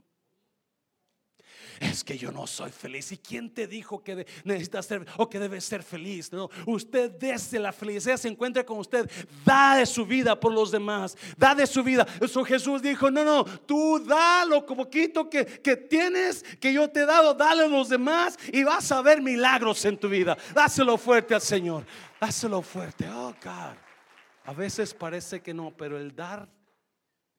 [1.80, 3.12] es que yo no soy feliz.
[3.12, 6.32] ¿Y quién te dijo que necesita ser o que debe ser feliz?
[6.32, 9.10] No, usted desde la felicidad se encuentra con usted,
[9.44, 12.06] da de su vida por los demás, da de su vida.
[12.20, 17.00] Eso Jesús dijo, no, no, tú da lo poquito que, que tienes, que yo te
[17.00, 20.36] he dado, dale a los demás y vas a ver milagros en tu vida.
[20.54, 21.86] Dáselo fuerte al Señor,
[22.20, 23.08] dáselo fuerte.
[23.08, 23.76] Oh, God.
[24.44, 26.48] A veces parece que no, pero el dar,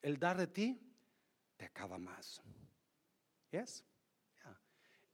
[0.02, 0.80] el dar de ti,
[1.56, 2.42] te acaba más.
[3.50, 3.84] ¿Yes?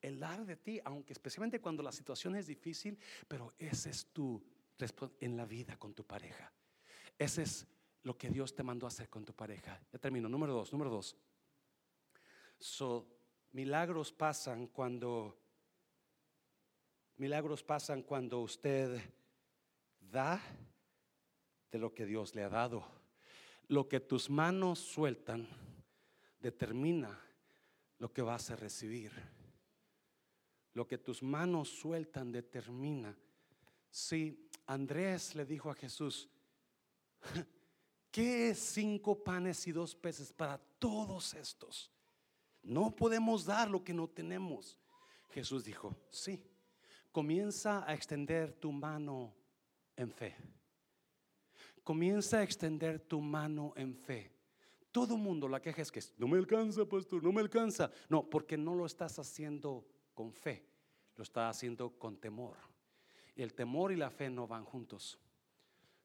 [0.02, 4.42] El dar de ti, aunque especialmente cuando la situación es difícil, pero ese es tu
[5.20, 6.52] en la vida con tu pareja.
[7.16, 7.66] Ese es
[8.02, 9.80] lo que Dios te mandó a hacer con tu pareja.
[9.92, 10.28] Ya termino.
[10.28, 11.16] Número dos, número dos.
[12.58, 13.06] So,
[13.52, 15.38] milagros pasan cuando
[17.16, 19.00] milagros pasan cuando usted
[20.00, 20.40] da
[21.70, 22.84] de lo que Dios le ha dado.
[23.68, 25.48] Lo que tus manos sueltan
[26.40, 27.20] determina
[27.98, 29.12] lo que vas a recibir.
[30.74, 33.16] Lo que tus manos sueltan determina.
[33.90, 36.28] Si Andrés le dijo a Jesús,
[38.10, 41.90] ¿qué es cinco panes y dos peces para todos estos?
[42.62, 44.78] No podemos dar lo que no tenemos.
[45.30, 46.42] Jesús dijo, sí,
[47.10, 49.34] comienza a extender tu mano
[49.96, 50.36] en fe.
[51.82, 54.30] Comienza a extender tu mano en fe.
[54.92, 57.90] Todo mundo la queja es que no me alcanza, pastor, no me alcanza.
[58.08, 60.64] No, porque no lo estás haciendo con fe,
[61.16, 62.56] lo está haciendo con temor.
[63.34, 65.18] Y el temor y la fe no van juntos,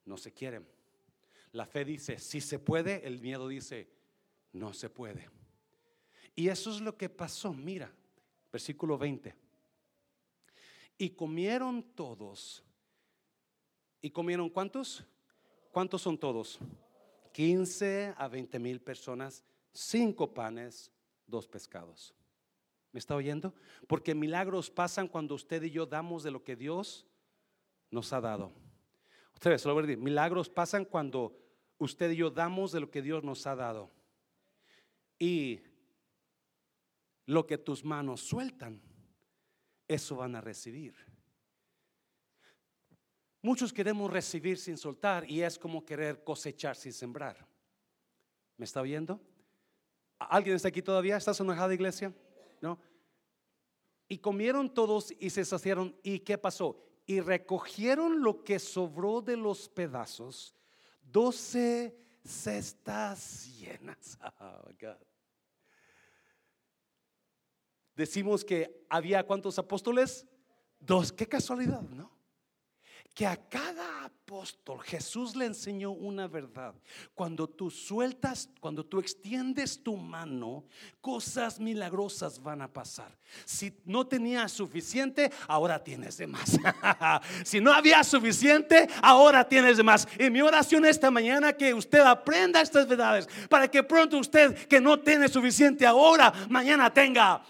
[0.06, 0.67] no se quieren.
[1.52, 3.89] La fe dice, si se puede, el miedo dice,
[4.54, 5.30] no se puede.
[6.36, 7.91] Y eso es lo que pasó, mira,
[8.52, 9.34] versículo 20.
[10.98, 12.63] Y comieron todos.
[14.02, 15.04] ¿Y comieron cuántos?
[15.72, 16.60] ¿Cuántos son todos?
[17.34, 20.91] 15 a 20 mil personas, cinco panes,
[21.28, 22.15] dos pescados.
[22.91, 23.54] ¿Me está oyendo?
[23.88, 27.06] Porque milagros pasan cuando usted y yo damos de lo que Dios
[27.91, 28.52] nos ha dado.
[29.34, 31.38] Ustedes, lo voy milagros pasan cuando
[31.77, 33.92] usted y yo damos de lo que Dios nos ha dado.
[35.19, 35.62] Y
[37.25, 38.81] lo que tus manos sueltan,
[39.88, 40.96] eso van a recibir.
[43.42, 47.48] Muchos queremos recibir sin soltar y es como querer cosechar sin sembrar.
[48.58, 49.21] ¿Me está oyendo?
[50.17, 51.17] ¿Alguien está aquí todavía?
[51.17, 52.12] ¿Estás en una iglesia?
[52.62, 52.79] ¿No?
[54.08, 55.95] Y comieron todos y se saciaron.
[56.03, 56.77] ¿Y qué pasó?
[57.05, 60.55] Y recogieron lo que sobró de los pedazos,
[61.01, 64.17] doce cestas llenas.
[64.39, 64.69] Oh,
[67.95, 70.27] Decimos que había cuántos apóstoles?
[70.79, 71.12] Dos.
[71.12, 72.17] Qué casualidad, ¿no?
[73.17, 76.73] que a cada apóstol Jesús le enseñó una verdad.
[77.13, 80.65] Cuando tú sueltas, cuando tú extiendes tu mano,
[81.01, 83.17] cosas milagrosas van a pasar.
[83.45, 86.58] Si no tenías suficiente, ahora tienes de más.
[87.45, 90.08] si no había suficiente, ahora tienes de más.
[90.19, 94.81] Y mi oración esta mañana que usted aprenda estas verdades para que pronto usted que
[94.81, 97.43] no tiene suficiente ahora, mañana tenga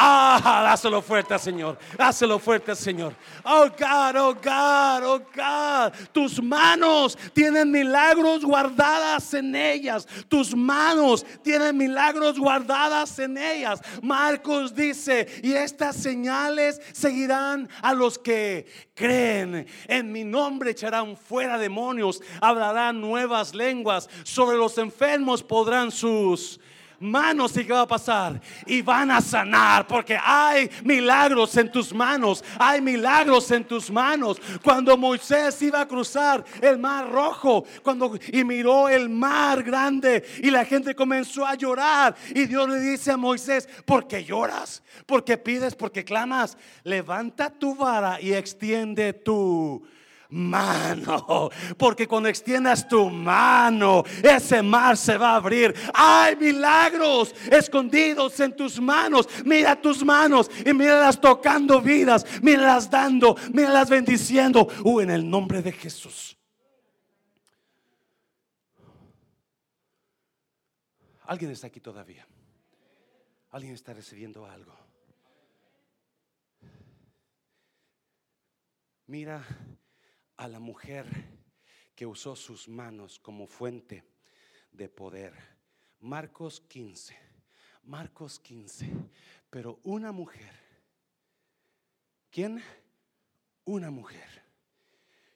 [0.00, 1.76] Ah, dáselo fuerte Señor.
[1.96, 3.16] Dáselo fuerte Señor.
[3.44, 5.92] Oh God, oh God, oh God.
[6.12, 10.06] Tus manos tienen milagros guardadas en ellas.
[10.28, 13.80] Tus manos tienen milagros guardadas en ellas.
[14.00, 19.66] Marcos dice, y estas señales seguirán a los que creen.
[19.88, 24.08] En mi nombre echarán fuera demonios, hablarán nuevas lenguas.
[24.22, 26.60] Sobre los enfermos podrán sus
[27.00, 31.92] manos y qué va a pasar y van a sanar porque hay milagros en tus
[31.92, 38.18] manos hay milagros en tus manos cuando Moisés iba a cruzar el mar rojo cuando
[38.32, 43.12] y miró el mar grande y la gente comenzó a llorar y Dios le dice
[43.12, 44.82] a Moisés ¿por qué lloras?
[45.06, 45.74] ¿por qué pides?
[45.74, 46.56] ¿por qué clamas?
[46.84, 49.82] levanta tu vara y extiende tu
[50.30, 51.50] mano.
[51.76, 55.74] Porque cuando extiendas tu mano, ese mar se va a abrir.
[55.94, 59.28] Hay milagros escondidos en tus manos.
[59.44, 62.24] Mira tus manos y míralas tocando vidas.
[62.42, 64.68] Míralas dando, míralas bendiciendo.
[64.84, 66.36] Uh, en el nombre de Jesús.
[71.24, 72.26] Alguien está aquí todavía.
[73.50, 74.74] Alguien está recibiendo algo.
[79.06, 79.42] Mira
[80.38, 81.06] a la mujer
[81.94, 84.04] que usó sus manos como fuente
[84.72, 85.34] de poder.
[86.00, 87.16] Marcos 15,
[87.82, 88.88] Marcos 15.
[89.50, 90.52] Pero una mujer,
[92.30, 92.62] ¿quién?
[93.64, 94.42] Una mujer.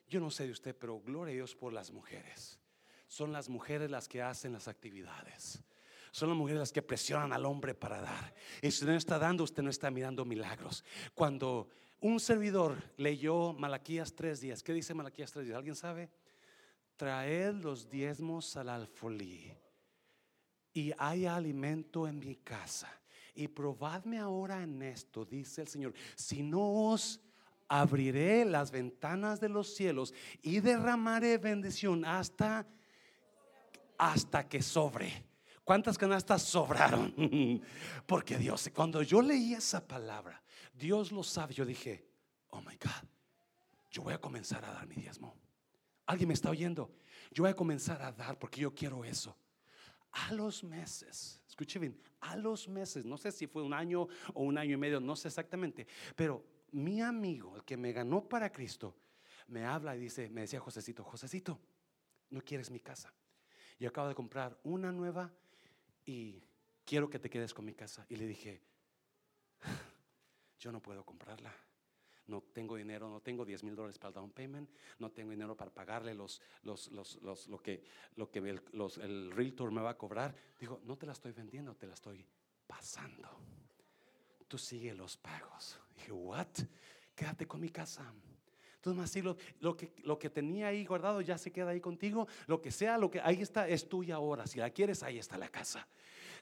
[0.07, 2.59] Yo no sé de usted, pero gloria a Dios por las mujeres.
[3.07, 5.63] Son las mujeres las que hacen las actividades.
[6.11, 8.33] Son las mujeres las que presionan al hombre para dar.
[8.61, 10.85] Y si no está dando, usted no está mirando milagros.
[11.15, 11.69] Cuando
[12.03, 14.61] un servidor leyó Malaquías tres días.
[14.61, 15.57] ¿Qué dice Malaquías tres días?
[15.57, 16.09] ¿Alguien sabe?
[16.97, 19.49] Traed los diezmos al alfolí
[20.73, 22.91] y hay alimento en mi casa.
[23.33, 25.93] Y probadme ahora en esto, dice el Señor.
[26.15, 27.21] Si no os
[27.69, 32.67] abriré las ventanas de los cielos y derramaré bendición hasta
[33.97, 35.25] hasta que sobre.
[35.63, 37.13] ¿Cuántas canastas sobraron?
[38.05, 40.42] Porque Dios, cuando yo leí esa palabra,
[40.73, 41.53] Dios lo sabe.
[41.53, 42.05] Yo dije,
[42.49, 43.07] oh my God,
[43.91, 45.35] yo voy a comenzar a dar mi diezmo.
[46.05, 46.93] ¿Alguien me está oyendo?
[47.31, 49.37] Yo voy a comenzar a dar porque yo quiero eso.
[50.11, 54.43] A los meses, escuche bien, a los meses, no sé si fue un año o
[54.43, 58.51] un año y medio, no sé exactamente, pero mi amigo, el que me ganó para
[58.51, 58.95] Cristo,
[59.47, 61.59] me habla y dice, me decía Josecito, Josecito,
[62.29, 63.13] no quieres mi casa.
[63.79, 65.31] Yo acabo de comprar una nueva
[66.05, 66.43] y
[66.85, 68.05] quiero que te quedes con mi casa.
[68.09, 68.61] Y le dije,
[70.63, 71.53] yo no puedo comprarla.
[72.27, 75.57] No tengo dinero, no tengo 10 mil dólares para el down payment, no tengo dinero
[75.57, 77.83] para pagarle los, los, los, los lo que,
[78.15, 78.61] lo que el,
[79.01, 80.33] el realtor me va a cobrar.
[80.57, 82.25] Digo, no te la estoy vendiendo, te la estoy
[82.65, 83.27] pasando.
[84.47, 85.77] Tú sigue los pagos.
[85.97, 86.47] Dije, what?
[87.13, 88.13] Quédate con mi casa.
[88.75, 92.25] Entonces, así lo, lo, que, lo que tenía ahí guardado ya se queda ahí contigo.
[92.47, 94.47] Lo que sea, lo que ahí está, es tuya ahora.
[94.47, 95.85] Si la quieres, ahí está la casa.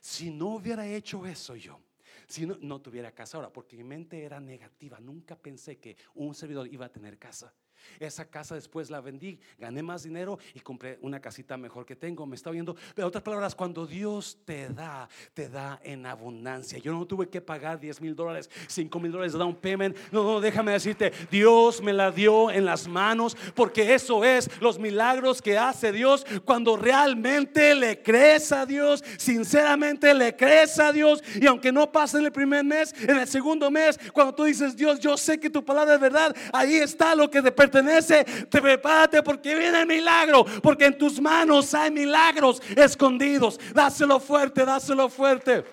[0.00, 1.80] Si no hubiera hecho eso yo,
[2.26, 5.00] si no, no tuviera casa ahora, porque mi mente era negativa.
[5.00, 7.54] Nunca pensé que un servidor iba a tener casa.
[7.98, 12.26] Esa casa después la vendí, gané más dinero y compré una casita mejor que tengo.
[12.26, 12.76] Me está viendo.
[12.94, 16.78] Pero otras palabras, cuando Dios te da, te da en abundancia.
[16.78, 19.96] Yo no tuve que pagar 10 mil dólares, 5 mil dólares de down payment.
[20.10, 24.78] No, no, déjame decirte, Dios me la dio en las manos porque eso es los
[24.78, 31.22] milagros que hace Dios cuando realmente le crees a Dios, sinceramente le crees a Dios.
[31.40, 34.76] Y aunque no pase en el primer mes, en el segundo mes, cuando tú dices,
[34.76, 38.60] Dios, yo sé que tu palabra es verdad, ahí está lo que te pertenece, te
[38.60, 43.58] prepárate porque viene el milagro, porque en tus manos hay milagros escondidos.
[43.74, 45.64] Dáselo fuerte, dáselo fuerte.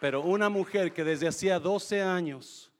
[0.00, 2.70] Pero una mujer que desde hacía 12 años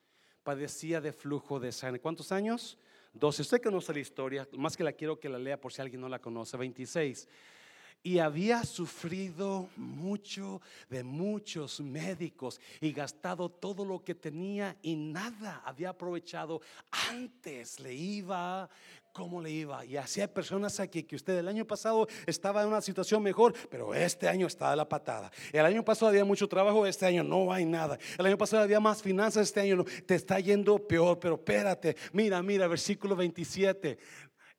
[0.42, 2.00] padecía de flujo de sangre.
[2.00, 2.78] ¿Cuántos años?
[3.14, 3.42] 12.
[3.42, 6.08] Usted conoce la historia, más que la quiero que la lea por si alguien no
[6.08, 6.56] la conoce.
[6.56, 7.28] 26.
[8.04, 15.62] Y había sufrido mucho de muchos médicos y gastado todo lo que tenía y nada
[15.64, 16.60] había aprovechado.
[17.10, 18.68] Antes le iba
[19.14, 19.84] como le iba.
[19.86, 23.54] Y así hay personas aquí que usted el año pasado estaba en una situación mejor,
[23.70, 25.30] pero este año está de la patada.
[25.52, 27.96] El año pasado había mucho trabajo, este año no hay nada.
[28.18, 29.84] El año pasado había más finanzas, este año no.
[29.84, 31.96] Te está yendo peor, pero espérate.
[32.12, 33.98] Mira, mira, versículo 27.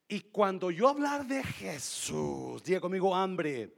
[0.08, 3.74] Y cuando yo hablar de Jesús, diga conmigo hambre.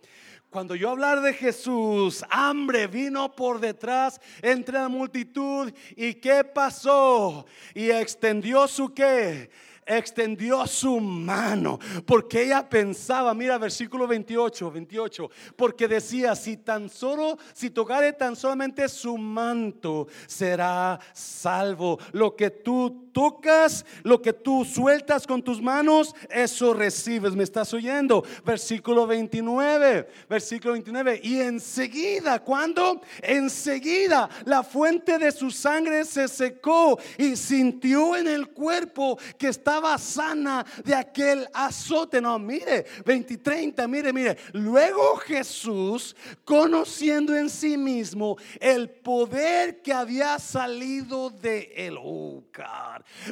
[0.49, 5.71] Cuando yo hablar de Jesús, hambre vino por detrás entre la multitud.
[5.95, 7.45] ¿Y qué pasó?
[7.73, 9.49] Y extendió su qué?
[9.87, 17.37] Extendió su mano, porque ella pensaba, mira versículo 28, 28, porque decía, si tan solo,
[17.53, 21.99] si tocare tan solamente su manto, será salvo.
[22.11, 27.35] Lo que tú tocas, lo que tú sueltas con tus manos, eso recibes.
[27.35, 28.23] ¿Me estás oyendo?
[28.45, 31.21] Versículo 29, versículo 29.
[31.23, 33.01] Y enseguida, ¿cuándo?
[33.21, 39.76] Enseguida la fuente de su sangre se secó y sintió en el cuerpo que estaba
[39.97, 42.21] sana de aquel azote.
[42.21, 44.37] No, mire, 20, 30, mire, mire.
[44.53, 52.43] Luego Jesús, conociendo en sí mismo el poder que había salido de él, oh,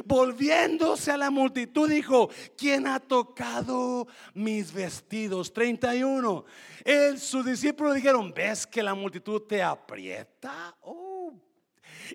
[0.04, 5.52] volviéndose a la multitud, dijo, ¿quién ha tocado mis vestidos?
[5.52, 6.44] 31.
[6.84, 10.76] Él, sus discípulos dijeron, ¿ves que la multitud te aprieta?
[10.82, 11.05] Oh,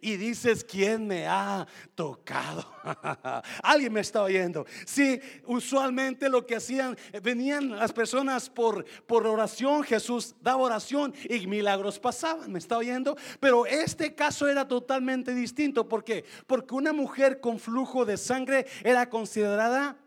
[0.01, 2.65] y dices, ¿quién me ha tocado?
[3.63, 4.65] Alguien me está oyendo.
[4.85, 11.47] Sí, usualmente lo que hacían, venían las personas por, por oración, Jesús daba oración y
[11.47, 13.17] milagros pasaban, ¿me está oyendo?
[13.39, 15.87] Pero este caso era totalmente distinto.
[15.87, 16.25] ¿Por qué?
[16.47, 19.97] Porque una mujer con flujo de sangre era considerada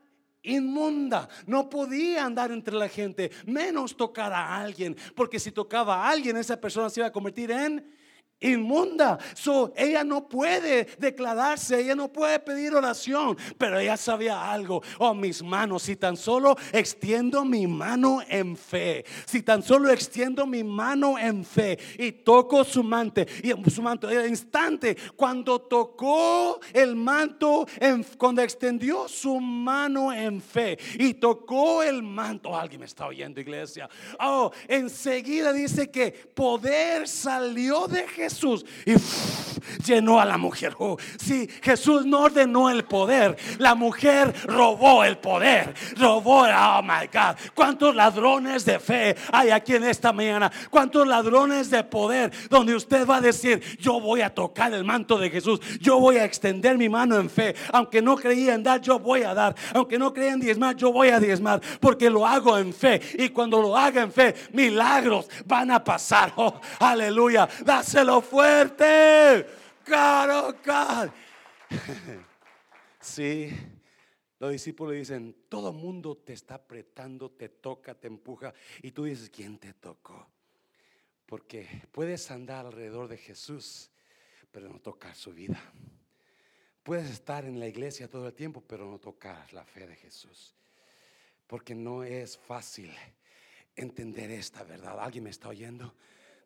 [0.44, 1.28] inmunda.
[1.46, 6.36] No podía andar entre la gente, menos tocar a alguien, porque si tocaba a alguien,
[6.36, 7.84] esa persona se iba a convertir en
[8.40, 9.18] inmunda.
[9.34, 14.82] So, ella no puede declararse, ella no puede pedir oración, pero ella sabía algo.
[14.98, 20.46] Oh, mis manos, si tan solo extiendo mi mano en fe, si tan solo extiendo
[20.46, 26.60] mi mano en fe y toco su manto, y su manto, el instante cuando tocó
[26.72, 27.66] el manto,
[28.18, 33.88] cuando extendió su mano en fe y tocó el manto, alguien me está oyendo, iglesia.
[34.20, 38.94] Oh, enseguida dice que poder salió de Jesús Jesús y
[39.84, 40.74] llenó a la mujer.
[40.78, 47.06] Oh, sí, Jesús no ordenó el poder, la mujer robó el poder, robó, oh my
[47.12, 47.36] God.
[47.54, 50.50] ¿Cuántos ladrones de fe hay aquí en esta mañana?
[50.70, 55.16] ¿Cuántos ladrones de poder donde usted va a decir, yo voy a tocar el manto
[55.18, 58.80] de Jesús, yo voy a extender mi mano en fe, aunque no creía en dar,
[58.80, 62.26] yo voy a dar, aunque no creía en diezmar, yo voy a diezmar, porque lo
[62.26, 66.32] hago en fe y cuando lo haga en fe, milagros van a pasar.
[66.36, 69.46] Oh, aleluya, dáselo fuerte.
[69.86, 71.10] God, God.
[73.00, 73.50] Sí,
[74.38, 78.54] los discípulos dicen, todo mundo te está apretando, te toca, te empuja.
[78.82, 80.26] Y tú dices, ¿quién te tocó?
[81.26, 83.90] Porque puedes andar alrededor de Jesús,
[84.50, 85.60] pero no tocar su vida.
[86.82, 90.54] Puedes estar en la iglesia todo el tiempo, pero no tocar la fe de Jesús.
[91.46, 92.94] Porque no es fácil
[93.76, 94.98] entender esta verdad.
[95.00, 95.94] ¿Alguien me está oyendo?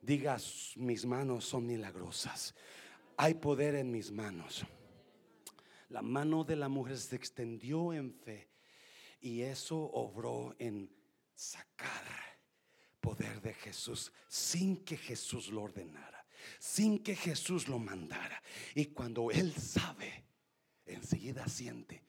[0.01, 2.55] Digas, mis manos son milagrosas.
[3.17, 4.65] Hay poder en mis manos.
[5.89, 8.51] La mano de la mujer se extendió en fe
[9.21, 10.91] y eso obró en
[11.35, 12.05] sacar
[13.01, 16.27] poder de Jesús sin que Jesús lo ordenara,
[16.59, 18.43] sin que Jesús lo mandara.
[18.75, 20.25] Y cuando Él sabe,
[20.85, 22.05] enseguida siente,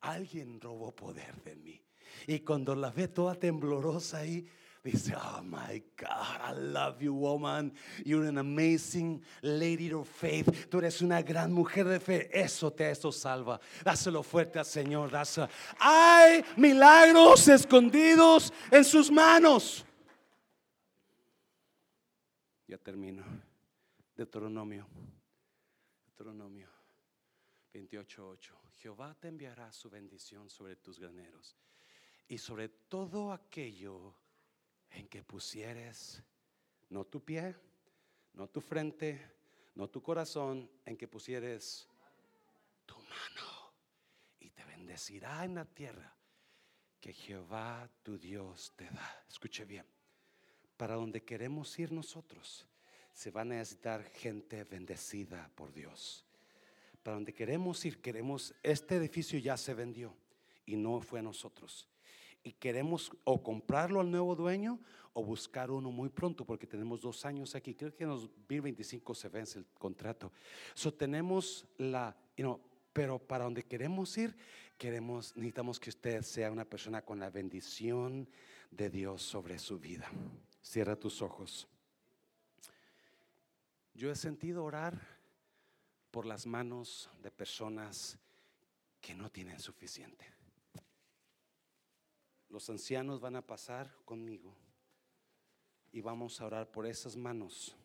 [0.00, 1.82] alguien robó poder de mí.
[2.26, 4.48] Y cuando la ve toda temblorosa ahí,
[4.84, 7.72] Dice, oh my God, I love you, woman.
[8.04, 10.68] You're an amazing lady of faith.
[10.70, 12.30] Tú eres una gran mujer de fe.
[12.32, 13.60] Eso te eso salva.
[13.84, 15.10] Dáselo fuerte al Señor.
[15.10, 15.48] Dáselo.
[15.80, 19.84] Hay milagros escondidos en sus manos.
[22.66, 23.24] Ya termino.
[24.16, 24.86] Deuteronomio.
[26.06, 26.68] Deuteronomio
[27.72, 28.54] 28:8.
[28.80, 31.56] Jehová te enviará su bendición sobre tus graneros
[32.28, 34.14] y sobre todo aquello
[34.90, 36.22] en que pusieres
[36.90, 37.54] no tu pie,
[38.34, 39.20] no tu frente,
[39.74, 41.88] no tu corazón, en que pusieres
[42.86, 43.72] tu mano
[44.40, 46.14] y te bendecirá en la tierra
[47.00, 49.24] que Jehová tu Dios te da.
[49.28, 49.86] Escuche bien,
[50.76, 52.66] para donde queremos ir nosotros,
[53.12, 56.24] se va a necesitar gente bendecida por Dios.
[57.02, 60.14] Para donde queremos ir, queremos, este edificio ya se vendió
[60.66, 61.88] y no fue a nosotros.
[62.42, 64.80] Y queremos o comprarlo al nuevo dueño
[65.12, 67.74] o buscar uno muy pronto porque tenemos dos años aquí.
[67.74, 70.32] Creo que en 2025 se vence el contrato.
[70.74, 72.16] So tenemos la,
[72.92, 74.36] pero para donde queremos ir,
[74.76, 78.28] queremos, necesitamos que usted sea una persona con la bendición
[78.70, 80.08] de Dios sobre su vida.
[80.62, 81.66] Cierra tus ojos.
[83.94, 85.00] Yo he sentido orar
[86.12, 88.16] por las manos de personas
[89.00, 90.37] que no tienen suficiente.
[92.48, 94.54] Los ancianos van a pasar conmigo
[95.92, 97.76] y vamos a orar por esas manos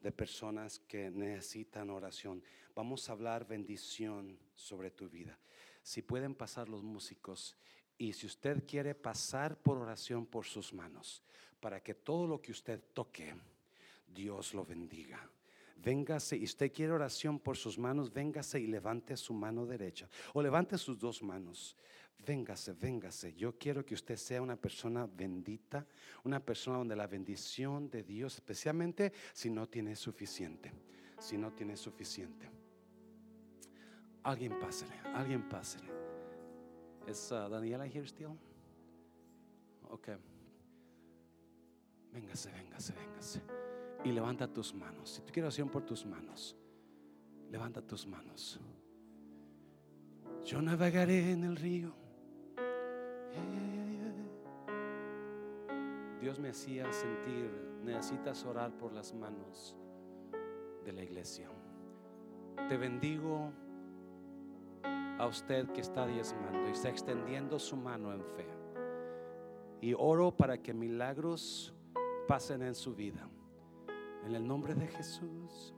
[0.00, 2.42] de personas que necesitan oración.
[2.74, 5.38] Vamos a hablar bendición sobre tu vida.
[5.82, 7.56] Si pueden pasar los músicos
[7.98, 11.22] y si usted quiere pasar por oración por sus manos,
[11.60, 13.34] para que todo lo que usted toque,
[14.08, 15.30] Dios lo bendiga.
[15.76, 20.42] Véngase, y usted quiere oración por sus manos, véngase y levante su mano derecha o
[20.42, 21.76] levante sus dos manos.
[22.24, 23.34] Véngase, véngase.
[23.34, 25.86] Yo quiero que usted sea una persona bendita,
[26.24, 30.72] una persona donde la bendición de Dios, especialmente si no tiene suficiente,
[31.18, 32.48] si no tiene suficiente.
[34.22, 35.90] Alguien pásele, alguien pásele.
[37.08, 38.38] ¿Es uh, Daniela here still?
[39.90, 40.08] Ok.
[42.12, 43.42] Véngase, véngase, véngase.
[44.04, 45.10] Y levanta tus manos.
[45.10, 46.56] Si tú quieres oración por tus manos,
[47.50, 48.60] levanta tus manos.
[50.44, 52.01] Yo navegaré en el río
[56.20, 57.50] Dios me hacía sentir,
[57.84, 59.76] necesitas orar por las manos
[60.84, 61.48] de la iglesia.
[62.68, 63.52] Te bendigo
[65.18, 68.46] a usted que está diezmando y está extendiendo su mano en fe.
[69.80, 71.74] Y oro para que milagros
[72.28, 73.28] pasen en su vida.
[74.24, 75.74] En el nombre de Jesús.